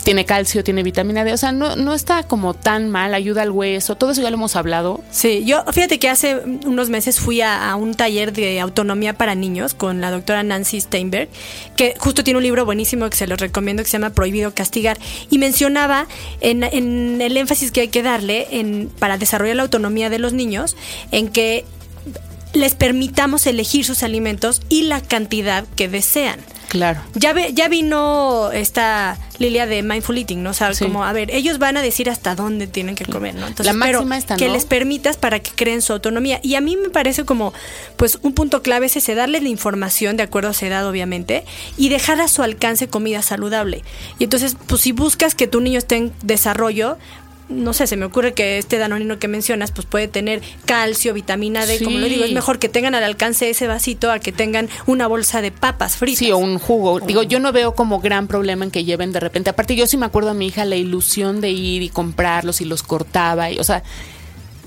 Tiene 0.06 0.24
calcio, 0.24 0.64
tiene 0.64 0.84
vitamina 0.84 1.24
D, 1.24 1.34
o 1.34 1.38
sea, 1.38 1.52
no, 1.52 1.76
no 1.76 1.96
está 1.96 2.22
como 2.22 2.54
tan 2.54 2.92
mal, 2.92 3.16
ayuda 3.16 3.42
al 3.42 3.50
hueso, 3.50 3.96
todo 3.96 4.12
eso 4.12 4.22
ya 4.22 4.30
lo 4.30 4.36
hemos 4.36 4.56
hablado. 4.56 5.04
Sí, 5.10 5.44
yo 5.46 5.64
fíjate 5.74 5.98
que 5.98 6.10
hace 6.10 6.38
unos 6.38 6.90
meses 6.90 7.20
fui 7.20 7.42
a, 7.42 7.76
un 7.76 7.96
taller 7.96 8.32
de 8.32 8.60
autonomía 8.60 9.14
para 9.14 9.34
niños 9.34 9.74
con 9.74 10.02
la 10.02 10.12
doctora 10.12 10.44
Nancy 10.44 10.80
Steinberg, 10.80 11.28
que 11.76 11.96
justo 11.98 12.24
tiene 12.24 12.38
un 12.38 12.44
libro 12.44 12.66
buenísimo 12.66 13.10
que 13.10 13.18
se 13.18 13.26
los 13.26 13.40
recomiendo 13.40 13.82
que 13.82 13.90
se 13.90 13.94
llama 13.94 14.12
Prohibido 14.12 14.54
Castigar, 14.54 15.00
y 15.32 15.40
mencionaba 15.40 16.06
en, 16.40 16.64
en 16.64 17.20
el 17.20 17.36
énfasis 17.36 17.72
que 17.72 17.82
hay 17.82 17.88
que 17.88 18.04
darle 18.04 18.48
en, 18.52 18.92
para 19.00 19.18
desarrollar 19.18 19.56
la 19.56 19.64
autonomía 19.64 20.12
de 20.12 20.20
los 20.20 20.34
niños, 20.34 20.78
en 21.12 21.30
que 21.30 21.66
les 22.54 22.76
permitamos 22.76 23.48
elegir 23.48 23.84
sus 23.84 24.04
alimentos 24.04 24.62
y 24.70 24.84
la 24.84 25.02
cantidad 25.02 25.66
que 25.76 25.90
desean. 25.90 26.40
Claro. 26.76 27.00
Ya, 27.14 27.32
ve, 27.32 27.54
ya 27.54 27.70
vino 27.70 28.52
esta 28.52 29.18
Lilia 29.40 29.66
de 29.66 29.82
Mindful 29.82 30.18
Eating, 30.18 30.44
¿no? 30.44 30.50
O 30.50 30.54
sea, 30.54 30.74
como, 30.78 31.06
a 31.06 31.14
ver, 31.14 31.32
ellos 31.32 31.58
van 31.58 31.78
a 31.78 31.82
decir 31.82 32.10
hasta 32.10 32.36
dónde 32.36 32.68
tienen 32.68 32.96
que 32.96 33.06
comer, 33.06 33.34
¿no? 33.34 33.48
Entonces, 33.48 33.66
la 33.66 33.72
máxima 33.72 34.18
está, 34.18 34.36
que 34.36 34.50
les 34.50 34.66
permitas 34.66 35.16
para 35.16 35.40
que 35.40 35.52
creen 35.52 35.82
su 35.82 35.94
autonomía. 35.94 36.42
Y 36.44 36.56
a 36.56 36.62
mí 36.62 36.76
me 36.76 36.90
parece 36.90 37.24
como, 37.24 37.54
pues, 37.96 38.20
un 38.24 38.34
punto 38.34 38.62
clave 38.62 38.88
es 38.88 38.98
ese, 38.98 39.16
darles 39.16 39.42
la 39.42 39.48
información 39.48 40.18
de 40.18 40.24
acuerdo 40.24 40.50
a 40.50 40.54
su 40.54 40.66
edad, 40.66 40.86
obviamente, 40.86 41.46
y 41.78 41.88
dejar 41.88 42.20
a 42.20 42.28
su 42.28 42.44
alcance 42.44 42.90
comida 42.90 43.22
saludable. 43.22 43.86
Y 44.20 44.26
entonces, 44.26 44.58
pues, 44.68 44.82
si 44.82 44.92
buscas 44.92 45.34
que 45.34 45.48
tu 45.48 45.62
niño 45.62 45.78
esté 45.78 45.96
en 45.96 46.14
desarrollo, 46.24 46.98
no 47.48 47.74
sé, 47.74 47.86
se 47.88 47.96
me 47.96 48.06
ocurre 48.06 48.34
que 48.34 48.58
este 48.58 48.78
danonino 48.78 49.20
que 49.20 49.28
mencionas, 49.28 49.72
pues 49.72 49.86
puede 49.86 50.08
tener 50.08 50.42
calcio, 50.66 51.14
vitamina 51.14 51.66
D, 51.66 51.84
como 51.84 52.00
lo 52.00 52.08
digo, 52.08 52.24
es 52.24 52.32
mejor 52.32 52.60
que 52.60 52.70
tengan 52.70 52.96
al 52.96 53.04
alcance 53.04 53.50
ese 53.50 53.68
vasito 53.68 54.12
a 54.12 54.20
que 54.20 54.32
tengan 54.32 54.70
una 54.88 55.08
bolsa 55.08 55.42
de 55.42 55.52
papas 55.52 55.98
fritas. 55.98 56.20
Sí, 56.20 56.32
o 56.32 56.38
un 56.38 56.58
jugo. 56.58 57.00
Digo, 57.00 57.24
yo 57.24 57.40
no 57.40 57.52
veo 57.52 57.76
como 57.76 58.00
gran 58.00 58.28
problema 58.28 58.66
en 58.66 58.72
que 58.72 58.84
lleven 58.84 59.12
de 59.12 59.20
repente. 59.20 59.50
Aparte, 59.50 59.76
yo 59.76 59.86
sí 59.88 59.98
me 59.98 60.06
acuerdo 60.06 60.32
a 60.32 60.34
mi 60.34 60.48
hija 60.48 60.66
la 60.66 60.76
ilusión 60.76 61.42
de 61.42 61.52
ir 61.52 61.84
y 61.84 61.90
comprarlos 61.90 62.62
y 62.62 62.66
los 62.66 62.84
cortaba, 62.84 63.52
y, 63.52 63.60
o 63.60 63.64
sea, 63.64 63.84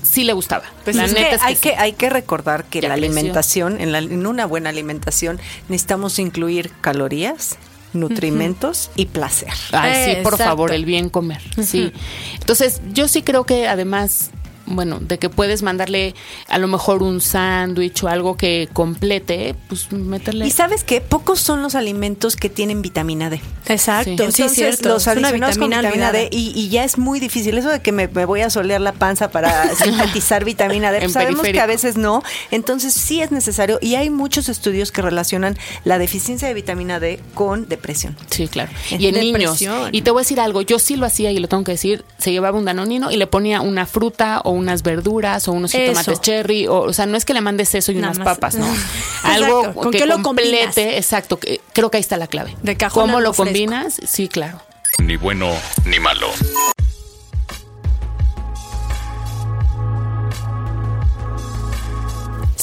sí 0.01 0.23
le 0.23 0.33
gustaba. 0.33 0.63
Pues 0.83 0.95
la 0.95 1.07
neta 1.07 1.35
es 1.35 1.41
que 1.41 1.45
hay 1.45 1.55
que 1.55 1.75
hay 1.75 1.93
que 1.93 2.09
recordar 2.09 2.65
que 2.65 2.81
la 2.81 2.93
alimentación, 2.93 3.79
en, 3.79 3.91
la, 3.91 3.99
en 3.99 4.25
una 4.25 4.45
buena 4.45 4.69
alimentación 4.69 5.39
necesitamos 5.67 6.19
incluir 6.19 6.71
calorías, 6.81 7.57
nutrimentos 7.93 8.91
y 8.95 9.05
placer. 9.07 9.53
Ay, 9.71 10.15
sí, 10.15 10.21
por 10.23 10.37
favor, 10.37 10.71
el 10.71 10.85
bien 10.85 11.09
comer. 11.09 11.41
Sí. 11.61 11.91
Entonces, 12.39 12.81
yo 12.93 13.07
sí 13.07 13.21
creo 13.21 13.45
que 13.45 13.67
además 13.67 14.31
bueno, 14.69 14.99
de 14.99 15.17
que 15.17 15.29
puedes 15.29 15.61
mandarle 15.61 16.15
a 16.47 16.57
lo 16.57 16.67
mejor 16.67 17.03
un 17.03 17.21
sándwich 17.21 18.03
o 18.03 18.07
algo 18.07 18.37
que 18.37 18.69
complete, 18.71 19.55
pues 19.67 19.91
meterle. 19.91 20.47
Y 20.47 20.51
sabes 20.51 20.83
que 20.83 21.01
pocos 21.01 21.39
son 21.39 21.61
los 21.61 21.75
alimentos 21.75 22.35
que 22.35 22.49
tienen 22.49 22.81
vitamina 22.81 23.29
D. 23.29 23.41
Exacto, 23.67 24.31
sí, 24.31 24.47
cierto. 24.49 24.89
Los 24.89 25.07
adicionados 25.07 25.57
con 25.57 25.69
vitamina 25.69 26.11
D 26.11 26.29
y, 26.31 26.69
ya 26.69 26.83
es 26.83 26.97
muy 26.97 27.19
difícil. 27.19 27.57
Eso 27.57 27.69
de 27.69 27.81
que 27.81 27.91
me, 27.91 28.07
voy 28.07 28.41
a 28.41 28.49
solear 28.49 28.81
la 28.81 28.93
panza 28.93 29.31
para 29.31 29.75
sintetizar 29.75 30.45
vitamina 30.45 30.91
D, 30.91 30.99
pues 30.99 31.13
sabemos 31.13 31.43
que 31.43 31.59
a 31.59 31.65
veces 31.65 31.97
no. 31.97 32.23
Entonces 32.51 32.93
sí 32.93 33.21
es 33.21 33.31
necesario 33.31 33.79
y 33.81 33.95
hay 33.95 34.09
muchos 34.09 34.49
estudios 34.49 34.91
que 34.91 35.01
relacionan 35.01 35.57
la 35.83 35.97
deficiencia 35.97 36.47
de 36.47 36.53
vitamina 36.53 36.99
D 36.99 37.19
con 37.33 37.67
depresión. 37.67 38.15
Sí, 38.29 38.47
claro. 38.47 38.71
Y 38.91 39.07
en 39.07 39.15
niños. 39.15 39.61
Y 39.91 40.01
te 40.01 40.11
voy 40.11 40.21
a 40.21 40.23
decir 40.23 40.39
algo, 40.39 40.61
yo 40.61 40.79
sí 40.79 40.95
lo 40.95 41.05
hacía 41.05 41.31
y 41.31 41.39
lo 41.39 41.47
tengo 41.47 41.63
que 41.63 41.73
decir, 41.73 42.05
se 42.17 42.31
llevaba 42.31 42.57
un 42.57 42.65
danonino 42.65 43.11
y 43.11 43.17
le 43.17 43.27
ponía 43.27 43.61
una 43.61 43.85
fruta 43.85 44.41
o 44.43 44.51
unas 44.59 44.83
verduras 44.83 45.47
o 45.47 45.51
unos 45.51 45.71
tomates 45.71 46.21
cherry, 46.21 46.67
o, 46.67 46.81
o 46.81 46.93
sea, 46.93 47.05
no 47.05 47.17
es 47.17 47.25
que 47.25 47.33
le 47.33 47.41
mandes 47.41 47.73
eso 47.75 47.91
y 47.91 47.97
unas 47.97 48.19
papas, 48.19 48.55
¿no? 48.55 48.67
Algo 49.23 49.73
¿Con 49.73 49.91
que 49.91 50.05
lo 50.05 50.21
complete, 50.21 50.97
exacto, 50.97 51.39
creo 51.73 51.89
que 51.89 51.97
ahí 51.97 52.01
está 52.01 52.17
la 52.17 52.27
clave. 52.27 52.55
De 52.61 52.77
cajón 52.77 53.07
¿Cómo 53.07 53.19
lo 53.19 53.33
combinas? 53.33 53.99
Sí, 54.05 54.27
claro. 54.27 54.61
Ni 54.99 55.15
bueno 55.15 55.49
ni 55.85 55.99
malo. 55.99 56.27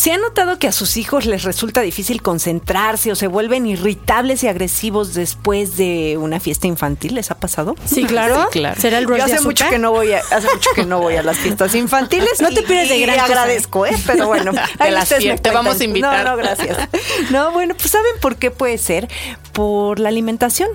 ¿Se 0.06 0.12
ha 0.12 0.18
notado 0.18 0.60
que 0.60 0.68
a 0.68 0.72
sus 0.72 0.96
hijos 0.98 1.26
les 1.26 1.42
resulta 1.42 1.80
difícil 1.80 2.22
concentrarse 2.22 3.10
o 3.10 3.16
se 3.16 3.26
vuelven 3.26 3.66
irritables 3.66 4.44
y 4.44 4.46
agresivos 4.46 5.14
después 5.14 5.76
de 5.76 6.16
una 6.16 6.38
fiesta 6.38 6.68
infantil? 6.68 7.16
¿Les 7.16 7.32
ha 7.32 7.34
pasado? 7.34 7.74
Sí, 7.86 8.04
claro. 8.04 8.46
claro. 8.52 8.80
¿Será 8.80 8.98
el 8.98 9.06
Yo 9.08 9.16
hace 9.16 9.40
mucho 9.40 9.68
que 9.68 9.80
no 9.80 9.90
voy 9.90 10.12
a, 10.12 10.20
hace 10.20 10.46
mucho 10.46 10.70
que 10.76 10.84
no 10.84 11.00
voy 11.00 11.16
a 11.16 11.24
las 11.24 11.38
fiestas 11.38 11.74
infantiles. 11.74 12.40
no 12.40 12.50
te 12.50 12.62
pides 12.62 12.88
de 12.88 13.00
gran 13.00 13.18
agradezco, 13.18 13.84
¿eh? 13.84 13.96
Pero 14.06 14.28
bueno, 14.28 14.52
las 14.78 15.08
te 15.08 15.50
vamos 15.50 15.80
a 15.80 15.84
invitar. 15.84 16.24
No, 16.24 16.30
no, 16.30 16.36
gracias. 16.36 16.78
No, 17.30 17.50
bueno, 17.50 17.74
pues 17.74 17.90
¿saben 17.90 18.12
por 18.20 18.36
qué 18.36 18.52
puede 18.52 18.78
ser? 18.78 19.08
Por 19.56 20.00
la 20.00 20.10
alimentación. 20.10 20.68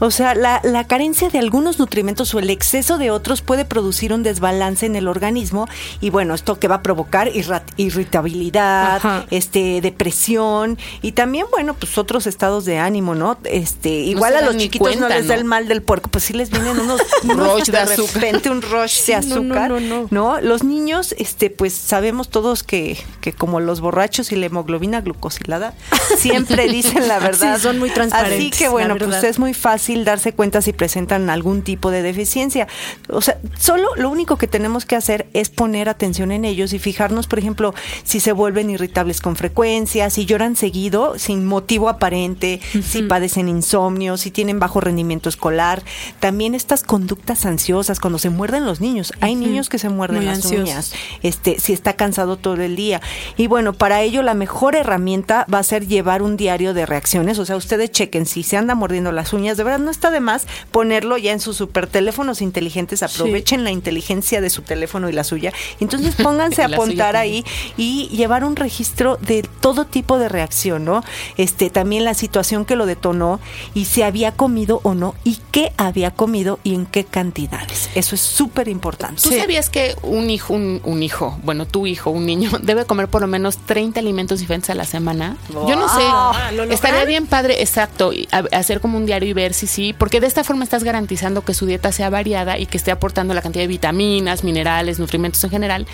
O 0.00 0.10
sea, 0.10 0.34
la, 0.34 0.60
la 0.64 0.88
carencia 0.88 1.28
de 1.28 1.38
algunos 1.38 1.78
nutrimentos 1.78 2.34
o 2.34 2.40
el 2.40 2.50
exceso 2.50 2.98
de 2.98 3.12
otros 3.12 3.42
puede 3.42 3.64
producir 3.64 4.12
un 4.12 4.24
desbalance 4.24 4.86
en 4.86 4.96
el 4.96 5.06
organismo 5.06 5.68
y 6.00 6.10
bueno, 6.10 6.34
esto 6.34 6.58
que 6.58 6.66
va 6.66 6.76
a 6.76 6.82
provocar 6.82 7.30
irritabilidad 7.76 9.00
este, 9.30 9.80
depresión 9.80 10.78
y 11.00 11.12
también, 11.12 11.46
bueno, 11.52 11.74
pues 11.74 11.96
otros 11.96 12.26
estados 12.26 12.64
de 12.64 12.78
ánimo, 12.78 13.14
¿no? 13.14 13.38
Este, 13.44 13.90
igual 13.90 14.36
a 14.36 14.42
los 14.42 14.56
chiquitos 14.56 14.96
no 14.96 15.08
les 15.08 15.28
da 15.28 15.34
el 15.34 15.44
mal 15.44 15.68
del 15.68 15.82
puerco, 15.82 16.10
pues 16.10 16.24
sí 16.24 16.32
les 16.32 16.50
vienen 16.50 16.78
unos, 16.78 17.00
rush 17.22 17.70
de, 17.70 17.84
repente 17.84 18.50
un 18.50 18.62
rush 18.62 19.04
de 19.06 19.14
azúcar, 19.14 19.70
no, 20.10 20.40
Los 20.40 20.64
niños, 20.64 21.14
este, 21.18 21.50
pues 21.50 21.72
sabemos 21.72 22.30
todos 22.30 22.62
que, 22.64 22.98
que 23.20 23.32
como 23.32 23.60
los 23.60 23.80
borrachos 23.80 24.32
y 24.32 24.36
la 24.36 24.46
hemoglobina 24.46 25.00
glucosilada 25.00 25.74
siempre 26.16 26.68
dicen 26.72 27.06
la 27.06 27.18
verdad. 27.18 27.60
son 27.60 27.78
muy 27.78 27.90
transparentes. 27.90 28.23
Así 28.24 28.50
que 28.50 28.68
bueno, 28.68 28.96
pues 28.96 29.22
es 29.24 29.38
muy 29.38 29.54
fácil 29.54 30.04
darse 30.04 30.32
cuenta 30.32 30.62
si 30.62 30.72
presentan 30.72 31.30
algún 31.30 31.62
tipo 31.62 31.90
de 31.90 32.02
deficiencia. 32.02 32.68
O 33.08 33.20
sea, 33.20 33.38
solo 33.58 33.88
lo 33.96 34.10
único 34.10 34.36
que 34.36 34.46
tenemos 34.46 34.84
que 34.84 34.96
hacer 34.96 35.26
es 35.32 35.50
poner 35.50 35.88
atención 35.88 36.32
en 36.32 36.44
ellos 36.44 36.72
y 36.72 36.78
fijarnos, 36.78 37.26
por 37.26 37.38
ejemplo, 37.38 37.74
si 38.02 38.20
se 38.20 38.32
vuelven 38.32 38.70
irritables 38.70 39.20
con 39.20 39.36
frecuencia, 39.36 40.10
si 40.10 40.26
lloran 40.26 40.56
seguido, 40.56 41.18
sin 41.18 41.44
motivo 41.44 41.88
aparente, 41.88 42.60
si 42.82 43.02
padecen 43.02 43.48
insomnio, 43.48 44.16
si 44.16 44.30
tienen 44.30 44.58
bajo 44.58 44.80
rendimiento 44.80 45.28
escolar. 45.28 45.82
También 46.20 46.54
estas 46.54 46.82
conductas 46.82 47.46
ansiosas, 47.46 48.00
cuando 48.00 48.18
se 48.18 48.30
muerden 48.30 48.64
los 48.64 48.80
niños. 48.80 49.12
Hay 49.20 49.34
niños 49.34 49.68
que 49.68 49.78
se 49.78 49.88
muerden 49.88 50.26
las 50.26 50.44
uñas, 50.46 50.92
este, 51.22 51.58
si 51.60 51.72
está 51.72 51.94
cansado 51.94 52.36
todo 52.36 52.62
el 52.62 52.76
día. 52.76 53.00
Y 53.36 53.46
bueno, 53.46 53.72
para 53.72 54.02
ello 54.02 54.22
la 54.22 54.34
mejor 54.34 54.76
herramienta 54.76 55.46
va 55.52 55.58
a 55.58 55.62
ser 55.62 55.86
llevar 55.86 56.22
un 56.22 56.36
diario 56.36 56.74
de 56.74 56.86
reacciones. 56.86 57.38
O 57.38 57.44
sea, 57.44 57.56
ustedes 57.56 57.90
chequen 57.90 58.13
si 58.22 58.42
se 58.42 58.56
anda 58.56 58.74
mordiendo 58.74 59.12
las 59.12 59.32
uñas. 59.32 59.56
De 59.56 59.64
verdad, 59.64 59.80
no 59.80 59.90
está 59.90 60.10
de 60.10 60.20
más 60.20 60.46
ponerlo 60.70 61.18
ya 61.18 61.32
en 61.32 61.40
sus 61.40 61.56
super 61.56 61.86
teléfonos 61.86 62.40
inteligentes. 62.40 63.02
Aprovechen 63.02 63.64
la 63.64 63.70
inteligencia 63.70 64.40
de 64.40 64.50
su 64.50 64.62
teléfono 64.62 65.08
y 65.08 65.12
la 65.12 65.24
suya. 65.24 65.52
Entonces 65.80 66.14
pónganse 66.14 66.62
a 66.62 66.66
apuntar 66.66 67.16
ahí 67.16 67.44
y 67.76 68.08
llevar 68.08 68.44
un 68.44 68.56
registro 68.56 69.18
de 69.20 69.42
todo 69.60 69.84
tipo 69.84 70.18
de 70.18 70.28
reacción, 70.28 70.84
¿no? 70.84 71.02
Este, 71.36 71.70
también 71.70 72.04
la 72.04 72.14
situación 72.14 72.64
que 72.64 72.76
lo 72.76 72.86
detonó 72.86 73.40
y 73.74 73.86
si 73.86 74.02
había 74.02 74.32
comido 74.32 74.80
o 74.84 74.94
no 74.94 75.14
y 75.24 75.38
qué 75.50 75.72
había 75.76 76.12
comido 76.12 76.58
y 76.62 76.74
en 76.74 76.86
qué 76.86 77.04
cantidades. 77.04 77.90
Eso 77.94 78.14
es 78.14 78.20
súper 78.20 78.68
importante. 78.68 79.22
¿Tú 79.22 79.30
sabías 79.30 79.70
que 79.70 79.96
un 80.02 80.30
hijo, 80.30 80.54
un, 80.54 81.02
hijo, 81.02 81.38
bueno, 81.42 81.66
tu 81.66 81.86
hijo, 81.86 82.10
un 82.10 82.26
niño, 82.26 82.50
debe 82.62 82.84
comer 82.84 83.08
por 83.08 83.22
lo 83.22 83.26
menos 83.26 83.58
30 83.58 84.00
alimentos 84.00 84.40
diferentes 84.40 84.70
a 84.70 84.74
la 84.74 84.84
semana? 84.84 85.36
Yo 85.50 85.76
no 85.76 85.88
sé. 85.88 86.02
Ah, 86.02 86.50
Estaría 86.70 87.04
bien 87.04 87.26
padre, 87.26 87.60
exacto, 87.60 88.03
hacer 88.52 88.80
como 88.80 88.98
un 88.98 89.06
diario 89.06 89.28
y 89.28 89.32
ver 89.32 89.54
si 89.54 89.66
sí, 89.66 89.94
porque 89.96 90.20
de 90.20 90.26
esta 90.26 90.44
forma 90.44 90.64
estás 90.64 90.84
garantizando 90.84 91.44
que 91.44 91.54
su 91.54 91.66
dieta 91.66 91.92
sea 91.92 92.10
variada 92.10 92.58
y 92.58 92.66
que 92.66 92.76
esté 92.76 92.90
aportando 92.90 93.34
la 93.34 93.42
cantidad 93.42 93.62
de 93.62 93.68
vitaminas, 93.68 94.44
minerales, 94.44 94.98
nutrimentos 94.98 95.42
en 95.44 95.50
general 95.50 95.86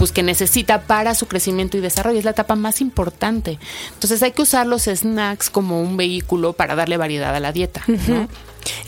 pues 0.00 0.12
que 0.12 0.22
necesita 0.22 0.80
para 0.80 1.14
su 1.14 1.28
crecimiento 1.28 1.76
y 1.76 1.80
desarrollo. 1.80 2.18
Es 2.18 2.24
la 2.24 2.30
etapa 2.30 2.56
más 2.56 2.80
importante. 2.80 3.58
Entonces 3.92 4.22
hay 4.22 4.32
que 4.32 4.40
usar 4.40 4.66
los 4.66 4.84
snacks 4.84 5.50
como 5.50 5.82
un 5.82 5.98
vehículo 5.98 6.54
para 6.54 6.74
darle 6.74 6.96
variedad 6.96 7.36
a 7.36 7.38
la 7.38 7.52
dieta. 7.52 7.82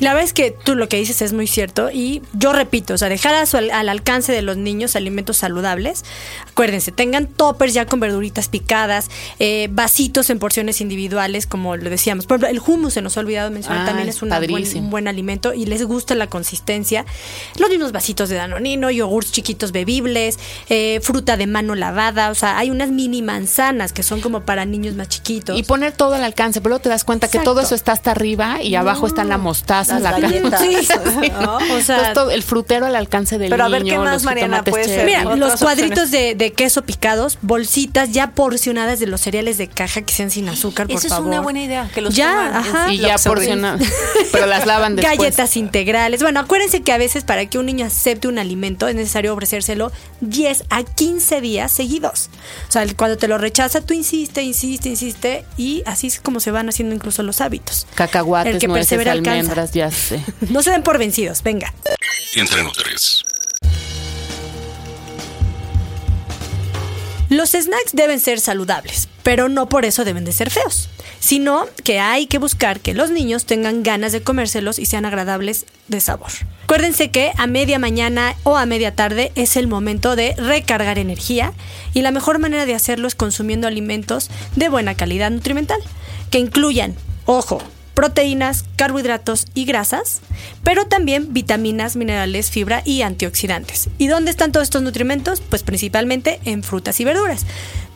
La 0.01 0.11
verdad 0.11 0.25
es 0.25 0.33
que 0.33 0.51
tú 0.51 0.75
lo 0.75 0.89
que 0.89 0.97
dices 0.97 1.23
es 1.23 1.33
muy 1.33 1.47
cierto 1.47 1.91
y 1.91 2.23
yo 2.33 2.53
repito, 2.53 2.95
o 2.95 2.99
sea, 2.99 3.09
dejar 3.09 3.35
al, 3.35 3.89
alcance 3.89 4.33
de 4.33 4.43
los 4.43 4.57
niños 4.57 4.97
alimentos 4.97 5.37
saludables. 5.39 6.05
Acuérdense, 6.51 6.93
tengan 6.93 7.27
toppers 7.27 7.73
ya 7.75 7.87
con 7.87 8.01
verduritas 8.01 8.49
picadas, 8.49 9.11
eh, 9.39 9.69
vasitos 9.71 10.31
en 10.31 10.39
porciones 10.39 10.81
individuales, 10.81 11.47
como 11.47 11.77
lo 11.77 11.89
decíamos. 11.89 12.27
Por 12.27 12.37
ejemplo, 12.37 12.49
el 12.49 12.61
hummus 12.67 12.95
se 12.95 13.03
nos 13.03 13.17
ha 13.17 13.21
olvidado 13.21 13.51
mencionar, 13.51 13.83
ah, 13.83 13.87
también 13.87 14.09
es, 14.09 14.23
un 14.75 14.91
buen 14.91 15.09
alimento 15.09 15.55
y 15.55 15.67
les 15.67 15.85
gusta 15.85 16.15
la 16.15 16.27
consistencia. 16.27 17.05
Los 17.59 17.71
mismos 17.71 17.93
vasitos 17.93 18.29
de 18.29 18.37
danonino, 18.37 18.91
yogurts 18.91 19.33
chiquitos 19.33 19.73
bebibles, 19.73 20.39
eh, 20.69 21.01
fruta 21.03 21.37
de 21.37 21.47
mano 21.47 21.75
lavada, 21.75 22.31
o 22.31 22.35
sea, 22.35 22.59
hay 22.59 22.71
unas 22.71 22.91
mini 22.91 23.23
manzanas 23.23 23.93
que 23.93 24.03
son 24.03 24.21
como 24.21 24.43
para 24.43 24.65
niños 24.65 24.95
más 24.95 25.09
chiquitos. 25.09 25.59
Y 25.59 25.63
poner 25.63 25.93
todo 25.93 26.15
al 26.15 26.25
alcance, 26.25 26.61
pero 26.61 26.71
luego 26.71 26.83
te 26.83 26.89
das 26.89 27.05
cuenta 27.05 27.29
que 27.29 27.39
todo 27.39 27.61
eso 27.61 27.75
está 27.75 27.93
hasta 27.93 28.11
arriba 28.11 28.63
y 28.63 28.75
abajo 28.75 29.07
está 29.07 29.25
la 29.25 29.39
mostaza 29.39 29.62
mostaza, 29.63 30.01
la 30.01 30.19
galletas. 30.19 30.63
O 31.73 31.81
sea, 31.81 32.13
el 32.33 32.43
frutero 32.43 32.87
al 32.87 32.97
alcance 32.97 33.39
del 33.39 33.51
pero 33.51 33.65
niño. 33.69 33.79
Pero 33.79 33.95
a 33.95 33.97
ver 33.97 34.05
qué 34.05 34.11
más, 34.11 34.25
Mariana, 34.25 34.65
puede 34.65 34.85
ser. 34.85 35.07
Mira, 35.07 35.37
los 35.37 35.61
cuadritos 35.61 36.11
de, 36.11 36.53
queso 36.57 36.83
picados, 36.83 37.39
bolsitas 37.43 38.11
ya 38.11 38.33
porcionadas 38.33 39.01
de 39.01 39.07
los 39.07 39.21
cereales 39.21 39.59
de 39.59 39.69
caja 39.69 40.03
que 40.03 40.13
sean 40.13 40.31
sin 40.31 40.49
azúcar, 40.49 40.87
por 40.87 40.97
Esa 40.97 41.09
favor. 41.09 41.25
es 41.25 41.29
una 41.29 41.41
buena 41.41 41.63
idea, 41.63 41.91
que 41.95 42.01
los 42.01 42.15
ya, 42.15 42.59
ajá. 42.59 42.93
Y 42.93 42.99
ya 42.99 43.17
porcionadas. 43.17 43.83
pero 44.33 44.47
las 44.47 44.67
lavan 44.67 44.97
después. 44.97 45.19
Galletas 45.19 45.57
integrales. 45.57 46.23
Bueno, 46.23 46.41
acuérdense 46.41 46.83
que 46.83 46.93
a 46.93 46.99
veces 46.99 47.25
para 47.25 47.47
que 47.47 47.59
un 47.59 47.67
niño 47.67 47.87
acepte 47.87 48.29
un 48.29 48.39
alimento 48.39 48.89
es 48.89 48.95
necesario 48.95 49.33
ofrecérselo 49.33 49.93
10 50.21 50.65
a 50.71 50.83
15 50.83 51.41
días 51.41 51.73
seguidos. 51.73 52.31
O 52.69 52.73
sea, 52.73 52.85
cuando 52.97 53.17
te 53.17 53.29
lo 53.29 53.39
rechaza, 53.39 53.81
tú 53.81 53.95
insiste, 53.95 54.43
insiste, 54.43 54.89
insiste 54.89 55.45
y 55.57 55.83
así 55.87 56.09
es 56.09 56.21
como 56.21 56.41
se 56.41 56.51
van 56.51 56.69
haciendo 56.69 56.95
incluso 56.95 57.23
los 57.23 57.41
hábitos. 57.41 57.87
Cacahuates, 57.95 58.55
El 58.55 58.61
que 58.61 58.69
persevera 58.69 59.13
almendras, 59.53 59.73
ya 59.73 59.91
sé. 59.91 60.21
no 60.51 60.63
se 60.63 60.71
den 60.71 60.83
por 60.83 60.99
vencidos, 60.99 61.43
venga. 61.43 61.73
Entre 62.35 62.63
tres. 62.77 63.23
Los 67.29 67.53
snacks 67.53 67.93
deben 67.95 68.21
ser 68.21 68.41
saludables, 68.41 69.09
pero 69.23 69.49
no 69.49 69.67
por 69.67 69.87
eso 69.87 70.05
deben 70.05 70.27
de 70.27 70.33
ser 70.33 70.51
feos, 70.51 70.91
sino 71.19 71.67
que 71.83 71.99
hay 71.99 72.27
que 72.27 72.37
buscar 72.37 72.81
que 72.81 72.93
los 72.93 73.11
niños 73.11 73.47
tengan 73.47 73.83
ganas 73.83 74.13
de 74.13 74.23
comérselos 74.23 74.79
y 74.79 74.85
sean 74.85 75.07
agradables 75.07 75.65
de 75.89 76.03
sabor. 76.03 76.31
Acuérdense 76.65 77.11
que 77.11 77.33
a 77.39 77.47
media 77.47 77.79
mañana 77.79 78.35
o 78.43 78.59
a 78.59 78.67
media 78.67 78.95
tarde 78.95 79.33
es 79.35 79.57
el 79.57 79.67
momento 79.67 80.15
de 80.15 80.35
recargar 80.37 80.99
energía 80.99 81.55
y 81.95 82.03
la 82.03 82.11
mejor 82.11 82.39
manera 82.39 82.67
de 82.67 82.75
hacerlo 82.75 83.09
es 83.09 83.15
consumiendo 83.15 83.67
alimentos 83.67 84.29
de 84.57 84.69
buena 84.69 84.95
calidad 84.95 85.31
nutrimental, 85.31 85.81
que 86.31 86.39
incluyan, 86.39 86.95
ojo, 87.25 87.63
proteínas, 87.95 88.65
carbohidratos 88.77 89.47
y 89.55 89.65
grasas, 89.65 90.21
pero 90.63 90.87
también 90.87 91.33
vitaminas, 91.33 91.97
minerales, 91.97 92.51
fibra 92.51 92.83
y 92.85 93.03
antioxidantes. 93.03 93.89
¿Y 93.99 94.07
dónde 94.07 94.31
están 94.31 94.53
todos 94.53 94.65
estos 94.65 94.83
nutrimentos? 94.83 95.41
Pues 95.41 95.63
principalmente 95.63 96.41
en 96.45 96.63
frutas 96.63 97.01
y 97.01 97.05
verduras, 97.05 97.47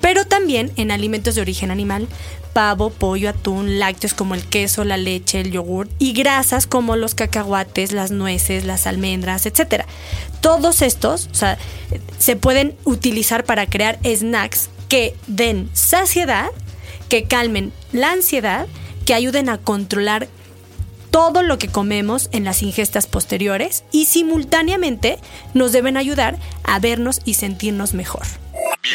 pero 0.00 0.26
también 0.26 0.72
en 0.76 0.90
alimentos 0.90 1.34
de 1.34 1.40
origen 1.40 1.70
animal, 1.70 2.08
pavo, 2.52 2.88
pollo, 2.88 3.28
atún, 3.28 3.78
lácteos 3.78 4.14
como 4.14 4.34
el 4.34 4.46
queso, 4.46 4.84
la 4.84 4.96
leche, 4.96 5.40
el 5.40 5.50
yogur 5.50 5.88
y 5.98 6.12
grasas 6.12 6.66
como 6.66 6.96
los 6.96 7.14
cacahuates, 7.14 7.92
las 7.92 8.10
nueces, 8.10 8.64
las 8.64 8.86
almendras, 8.86 9.44
etc. 9.44 9.84
Todos 10.40 10.80
estos 10.80 11.28
se 12.18 12.36
pueden 12.36 12.74
utilizar 12.84 13.44
para 13.44 13.66
crear 13.66 13.98
snacks 14.04 14.70
que 14.88 15.14
den 15.26 15.68
saciedad, 15.74 16.48
que 17.08 17.24
calmen 17.24 17.72
la 17.92 18.12
ansiedad, 18.12 18.66
que 19.06 19.14
ayuden 19.14 19.48
a 19.48 19.56
controlar 19.56 20.28
todo 21.10 21.42
lo 21.42 21.58
que 21.58 21.68
comemos 21.68 22.28
en 22.32 22.44
las 22.44 22.62
ingestas 22.62 23.06
posteriores 23.06 23.84
y 23.90 24.04
simultáneamente 24.04 25.18
nos 25.54 25.72
deben 25.72 25.96
ayudar 25.96 26.36
a 26.64 26.78
vernos 26.78 27.22
y 27.24 27.34
sentirnos 27.34 27.94
mejor. 27.94 28.26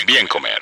Bien, 0.06 0.28
comer. 0.28 0.62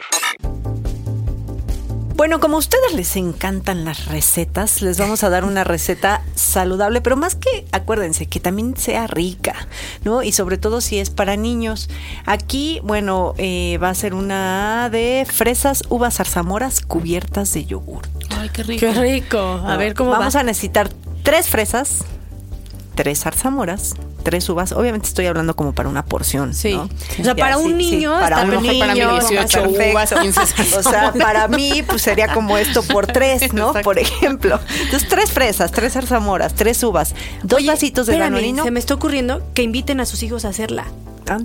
Bueno, 2.16 2.42
como 2.42 2.58
a 2.58 2.60
ustedes 2.60 2.94
les 2.96 3.16
encantan 3.16 3.86
las 3.86 4.06
recetas, 4.08 4.82
les 4.82 5.00
vamos 5.00 5.24
a 5.24 5.30
dar 5.30 5.46
una 5.46 5.64
receta 5.64 6.22
saludable, 6.36 7.00
pero 7.00 7.16
más 7.16 7.36
que, 7.36 7.66
acuérdense, 7.72 8.26
que 8.28 8.42
también 8.42 8.76
sea 8.76 9.08
rica, 9.08 9.68
¿no? 10.04 10.22
Y 10.22 10.34
sobre 10.34 10.58
todo 10.58 10.82
si 10.82 11.00
es 11.00 11.10
para 11.10 11.38
niños. 11.38 11.90
Aquí, 12.26 12.82
bueno, 12.84 13.36
eh, 13.38 13.80
va 13.82 13.90
a 13.90 13.96
ser 13.96 14.14
una 14.14 14.90
de 14.90 15.26
fresas, 15.32 15.84
uvas 15.88 16.18
zarzamoras 16.18 16.82
cubiertas 16.82 17.54
de 17.54 17.66
yogur. 17.66 18.02
Ay, 18.50 18.54
qué 18.54 18.64
rico. 18.64 18.80
Qué 18.80 18.94
rico. 18.94 19.40
A 19.66 19.78
ver 19.78 19.94
cómo 19.94 20.12
Vamos 20.12 20.36
a 20.36 20.44
necesitar 20.44 20.90
tres 21.24 21.48
fresas, 21.48 22.04
tres 22.96 23.22
zarzamoras, 23.22 23.96
tres 24.24 24.50
uvas. 24.50 24.72
Obviamente 24.72 25.08
estoy 25.08 25.26
hablando 25.26 25.56
como 25.56 25.74
para 25.74 25.90
una 25.90 26.04
porción. 26.06 26.54
Sí. 26.54 26.74
¿no? 26.74 26.84
O 26.84 27.24
sea, 27.24 27.36
para 27.36 27.58
un 27.58 27.78
niño, 27.78 28.12
para 28.20 28.42
un 28.44 28.62
niño, 28.62 28.80
para 28.80 28.94
mí 28.94 29.02
18 29.02 29.64
uvas, 29.70 30.14
15 30.14 30.42
O 30.78 30.84
sea, 30.84 31.14
para 31.14 31.48
mí 31.48 31.84
pues 31.88 32.02
sería 32.02 32.34
como 32.34 32.58
esto 32.58 32.84
por 32.84 33.08
tres, 33.14 33.54
¿no? 33.54 33.74
Por 33.74 34.00
ejemplo. 34.00 34.60
Entonces, 34.82 35.08
tres 35.08 35.32
fresas, 35.32 35.72
tres 35.72 35.94
zarzamoras, 35.94 36.54
tres 36.54 36.84
uvas, 36.84 37.16
dos 37.44 37.66
vasitos 37.66 38.08
de 38.08 38.18
danonino. 38.18 38.64
Se 38.64 38.72
me 38.72 38.80
está 38.80 38.94
ocurriendo 38.94 39.42
que 39.54 39.64
inviten 39.64 40.00
a 40.00 40.06
sus 40.06 40.24
hijos 40.24 40.46
a 40.46 40.50
hacerla. 40.50 40.86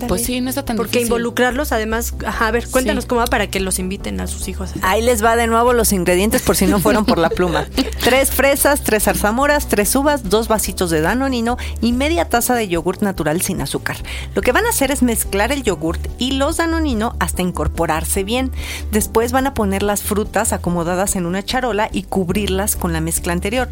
Pues 0.07 0.23
sí, 0.23 0.41
no 0.41 0.49
está 0.49 0.65
tan 0.65 0.77
Porque 0.77 1.01
involucrarlos, 1.01 1.71
además, 1.71 2.13
a 2.25 2.51
ver, 2.51 2.67
cuéntanos 2.67 3.05
cómo 3.05 3.19
va 3.19 3.27
para 3.27 3.47
que 3.47 3.59
los 3.59 3.79
inviten 3.79 4.19
a 4.19 4.27
sus 4.27 4.47
hijos. 4.47 4.71
Ahí 4.81 5.01
les 5.01 5.23
va 5.23 5.35
de 5.35 5.47
nuevo 5.47 5.73
los 5.73 5.91
ingredientes 5.93 6.41
por 6.41 6.55
si 6.55 6.65
no 6.65 6.79
fueron 6.79 7.05
por 7.05 7.17
la 7.17 7.29
pluma. 7.29 7.67
tres 8.03 8.31
fresas, 8.31 8.81
tres 8.81 9.03
zarzamoras, 9.03 9.67
tres 9.67 9.95
uvas, 9.95 10.29
dos 10.29 10.47
vasitos 10.47 10.89
de 10.89 11.01
danonino 11.01 11.57
y 11.81 11.93
media 11.93 12.25
taza 12.25 12.55
de 12.55 12.67
yogurt 12.67 13.01
natural 13.01 13.41
sin 13.41 13.61
azúcar. 13.61 13.97
Lo 14.33 14.41
que 14.41 14.51
van 14.51 14.65
a 14.65 14.69
hacer 14.69 14.91
es 14.91 15.03
mezclar 15.03 15.51
el 15.51 15.63
yogurt 15.63 16.07
y 16.17 16.31
los 16.31 16.57
danonino 16.57 17.15
hasta 17.19 17.41
incorporarse 17.41 18.23
bien. 18.23 18.51
Después 18.91 19.31
van 19.31 19.47
a 19.47 19.53
poner 19.53 19.83
las 19.83 20.01
frutas 20.01 20.53
acomodadas 20.53 21.15
en 21.15 21.25
una 21.25 21.43
charola 21.43 21.89
y 21.91 22.03
cubrirlas 22.03 22.75
con 22.75 22.93
la 22.93 23.01
mezcla 23.01 23.33
anterior. 23.33 23.69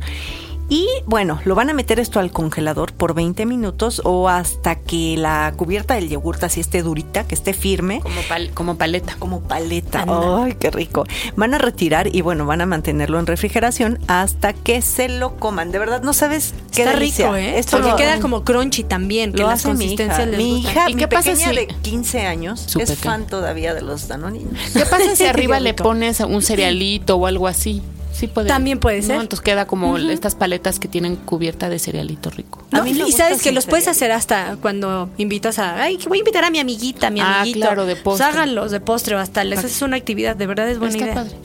Y 0.70 0.88
bueno, 1.06 1.40
lo 1.46 1.56
van 1.56 1.70
a 1.70 1.74
meter 1.74 2.00
esto 2.00 2.20
al 2.20 2.32
congelador 2.32 2.94
por 2.94 3.14
20 3.14 3.46
minutos 3.46 4.02
o 4.06 4.30
hasta 4.30 4.76
que 4.76 5.16
la 5.18 5.54
cubierta 5.56 5.96
del 5.96 6.10
yogurt 6.10 6.44
así 6.44 6.60
esté 6.60 6.82
durita, 6.82 7.28
que 7.28 7.36
esté 7.36 7.54
firme. 7.54 8.00
Como, 8.02 8.22
como 8.54 8.78
paleta. 8.78 9.16
Como 9.20 9.42
paleta. 9.42 10.06
Ay, 10.08 10.56
qué 10.60 10.72
rico. 10.72 11.06
Van 11.36 11.54
a 11.54 11.58
retirar 11.58 12.14
y 12.14 12.22
bueno, 12.22 12.46
van 12.46 12.62
a 12.62 12.66
mantenerlo 12.66 13.20
en 13.20 13.28
refrigeración 13.28 14.00
hasta 14.08 14.54
que 14.54 14.82
se 14.82 15.10
lo 15.10 15.36
coman. 15.38 15.72
De 15.72 15.80
verdad, 15.80 16.02
no 16.02 16.14
sabes 16.14 16.54
qué 16.72 16.84
Está 16.84 16.96
rico, 16.96 17.36
¿eh? 17.36 17.60
Esto 17.60 17.80
Porque 17.80 17.96
queda 18.04 18.20
como 18.20 18.44
crunchy 18.44 18.84
también. 18.84 19.34
Lo 19.36 19.50
hace 19.50 19.74
mi 19.74 19.94
hija. 19.94 20.26
Mi 20.26 20.60
hija, 20.60 20.90
¿Y 20.90 20.96
qué 20.96 21.08
pasa 21.08 21.36
si... 21.36 21.54
de 21.54 21.68
15 21.68 22.26
años 22.26 22.76
es 22.78 22.98
fan 22.98 23.28
todavía 23.28 23.74
de 23.74 23.82
los 23.82 24.08
danoninos. 24.08 24.54
¿Qué 24.74 24.86
pasa 24.86 25.16
si 25.16 25.26
arriba 25.28 25.60
le 25.60 25.74
pones 25.74 26.20
un 26.22 26.42
cerealito 26.42 27.18
o 27.18 27.28
algo 27.28 27.48
así? 27.48 27.82
Sí 28.14 28.28
puede. 28.28 28.48
También 28.48 28.80
puede 28.80 29.02
ser. 29.02 29.20
Entonces 29.20 29.44
queda 29.44 29.66
como 29.66 29.98
estas 29.98 30.36
paletas 30.36 30.80
que 30.80 30.88
tienen 30.88 31.16
cubierta 31.16 31.70
de 31.70 31.80
cerealito 31.80 32.30
rico. 32.30 32.64
y 32.86 33.12
sabes 33.12 33.42
que 33.42 33.52
los 33.52 33.66
puedes 33.66 33.88
hacer 33.88 34.12
hasta 34.12 34.58
cuando 34.62 35.10
invitas 35.18 35.60
a, 35.60 35.82
ay, 35.82 35.98
voy 36.08 36.20
a 36.20 36.20
invitar 36.20 36.46
a 36.46 36.52
mi 36.52 36.60
amiguita, 36.60 37.08
a 37.08 37.10
mi 37.10 37.20
ah, 37.20 37.42
amiguito. 37.42 37.66
claro, 37.66 37.86
de 37.86 37.96
postre. 37.96 38.26
Pues 38.26 38.36
háganlos 38.36 38.72
de 38.72 38.80
postre 38.80 39.16
o 39.16 39.20
hasta 39.20 39.44
les 39.44 39.60
haces 39.60 39.82
una 39.82 39.98
actividad, 39.98 40.36
de 40.36 40.48
verdad 40.48 40.70
es 40.70 40.80
buena 40.80 40.98
idea. 40.98 41.16
Padre. 41.16 41.36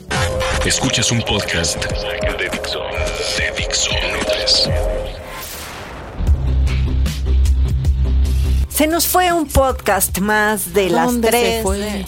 Escuchas 0.65 1.11
un 1.11 1.21
podcast 1.21 1.83
de 1.83 2.49
Dixo. 2.49 2.81
De 3.37 3.51
Dixo 3.57 3.91
Se 8.69 8.87
nos 8.87 9.07
fue 9.07 9.33
un 9.33 9.47
podcast 9.47 10.19
más 10.19 10.73
de 10.73 10.89
las 10.89 11.19
tres. 11.21 11.57
Se 11.57 11.63
fue? 11.63 12.05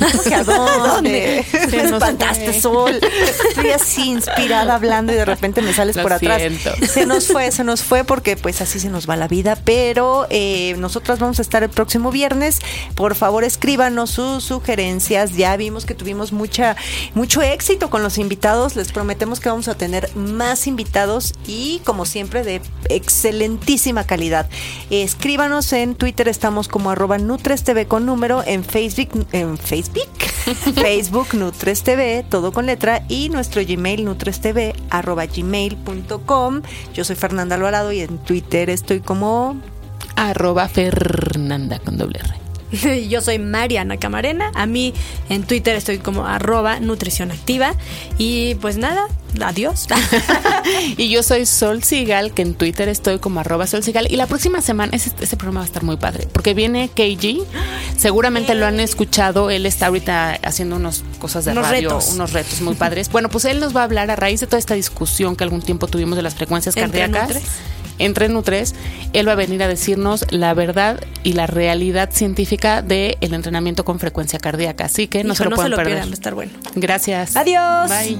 ¿A 0.34 0.42
dónde? 0.44 1.44
Me 1.70 1.82
espantaste, 1.82 2.60
Sol. 2.60 3.00
Estoy 3.48 3.70
así 3.70 4.10
inspirada 4.10 4.74
hablando 4.74 5.12
y 5.12 5.16
de 5.16 5.24
repente 5.24 5.62
me 5.62 5.72
sales 5.72 5.98
por 5.98 6.12
atrás. 6.12 6.42
Se 6.88 7.06
nos 7.06 7.26
fue, 7.26 7.50
se 7.52 7.64
nos 7.64 7.82
fue 7.82 8.04
porque 8.04 8.36
pues 8.36 8.60
así 8.60 8.80
se 8.80 8.88
nos 8.88 9.08
va 9.08 9.16
la 9.16 9.28
vida. 9.28 9.56
Pero 9.64 10.26
eh, 10.30 10.74
nosotras 10.78 11.18
vamos 11.18 11.38
a 11.38 11.42
estar 11.42 11.62
el 11.62 11.70
próximo 11.70 12.10
viernes. 12.10 12.60
Por 12.94 13.14
favor, 13.14 13.44
escríbanos 13.44 14.10
sus 14.10 14.44
sugerencias. 14.44 15.36
Ya 15.36 15.56
vimos 15.56 15.84
que 15.84 15.94
tuvimos 15.94 16.32
mucha, 16.32 16.76
mucho 17.14 17.42
éxito 17.42 17.90
con 17.90 18.02
los 18.02 18.18
invitados. 18.18 18.76
Les 18.76 18.92
prometemos 18.92 19.40
que 19.40 19.48
vamos 19.48 19.68
a 19.68 19.74
tener 19.74 20.14
más 20.14 20.66
invitados 20.66 21.34
y 21.46 21.80
como 21.84 22.04
siempre 22.06 22.42
de 22.42 22.60
excelentísima 22.88 24.04
calidad. 24.04 24.48
Escríbanos 24.90 25.72
en 25.72 25.94
Twitter, 25.94 26.28
estamos 26.28 26.68
como 26.68 26.90
arroba 26.90 27.18
NutresTV 27.18 27.86
con 27.86 28.06
número, 28.06 28.42
en 28.46 28.64
Facebook, 28.64 29.26
en 29.32 29.58
Facebook, 29.58 29.71
Facebook 30.74 31.34
Nutres 31.34 31.82
TV, 31.82 32.24
todo 32.28 32.52
con 32.52 32.66
letra, 32.66 33.04
y 33.08 33.28
nuestro 33.30 33.62
Gmail 33.66 34.04
nutrestv 34.04 34.74
arroba 34.90 35.26
gmail.com. 35.26 36.62
Yo 36.92 37.04
soy 37.04 37.16
Fernanda 37.16 37.56
Alvarado 37.56 37.92
y 37.92 38.00
en 38.00 38.18
Twitter 38.18 38.68
estoy 38.68 39.00
como 39.00 39.56
arroba 40.16 40.68
Fernanda 40.68 41.78
con 41.78 41.96
doble 41.96 42.18
R. 42.18 42.41
Yo 43.08 43.20
soy 43.20 43.38
Mariana 43.38 43.96
Camarena. 43.98 44.50
A 44.54 44.66
mí 44.66 44.94
en 45.28 45.44
Twitter 45.44 45.76
estoy 45.76 45.98
como 45.98 46.26
arroba 46.26 46.80
nutrición 46.80 47.30
activa. 47.30 47.74
Y 48.18 48.54
pues 48.56 48.78
nada, 48.78 49.08
adiós. 49.40 49.86
y 50.96 51.10
yo 51.10 51.22
soy 51.22 51.46
Sol 51.46 51.82
Sigal, 51.82 52.32
que 52.32 52.42
en 52.42 52.54
Twitter 52.54 52.88
estoy 52.88 53.18
como 53.18 53.40
arroba 53.40 53.66
Sol 53.66 53.82
Sigal. 53.82 54.06
Y 54.10 54.16
la 54.16 54.26
próxima 54.26 54.62
semana, 54.62 54.94
ese, 54.94 55.10
programa 55.36 55.60
va 55.60 55.64
a 55.64 55.66
estar 55.66 55.82
muy 55.82 55.96
padre, 55.96 56.26
porque 56.32 56.54
viene 56.54 56.88
KG. 56.88 57.44
Seguramente 57.96 58.54
lo 58.54 58.66
han 58.66 58.80
escuchado. 58.80 59.50
Él 59.50 59.66
está 59.66 59.86
ahorita 59.86 60.38
haciendo 60.42 60.76
unas 60.76 61.04
cosas 61.18 61.44
de 61.44 61.54
radio, 61.54 61.98
unos 62.12 62.32
retos 62.32 62.60
muy 62.60 62.74
padres. 62.74 63.10
Bueno, 63.10 63.28
pues 63.28 63.44
él 63.44 63.60
nos 63.60 63.76
va 63.76 63.82
a 63.82 63.84
hablar 63.84 64.10
a 64.10 64.16
raíz 64.16 64.40
de 64.40 64.46
toda 64.46 64.58
esta 64.58 64.74
discusión 64.74 65.36
que 65.36 65.44
algún 65.44 65.62
tiempo 65.62 65.86
tuvimos 65.88 66.16
de 66.16 66.22
las 66.22 66.34
frecuencias 66.34 66.74
cardíacas 66.74 67.30
entre 67.98 68.28
Nutres, 68.28 68.74
él 69.12 69.28
va 69.28 69.32
a 69.32 69.36
venir 69.36 69.62
a 69.62 69.68
decirnos 69.68 70.26
la 70.30 70.54
verdad 70.54 71.00
y 71.22 71.34
la 71.34 71.46
realidad 71.46 72.10
científica 72.12 72.82
del 72.82 73.16
el 73.20 73.34
entrenamiento 73.34 73.84
con 73.84 73.98
frecuencia 73.98 74.38
cardíaca. 74.38 74.84
Así 74.84 75.08
que 75.08 75.24
no 75.24 75.34
se 75.34 75.44
lo 75.44 75.50
no 75.50 75.56
pueden 75.56 75.74
perder. 75.74 75.98
va 75.98 76.04
a 76.04 76.10
estar 76.10 76.34
bueno. 76.34 76.52
Gracias. 76.74 77.36
Adiós. 77.36 77.88
Bye. 77.88 78.18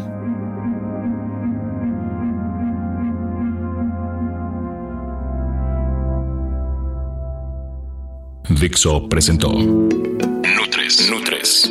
Dixo 8.61 9.09
presentó 9.09 9.51
Nutres. 9.53 11.09
Nutres. 11.11 11.71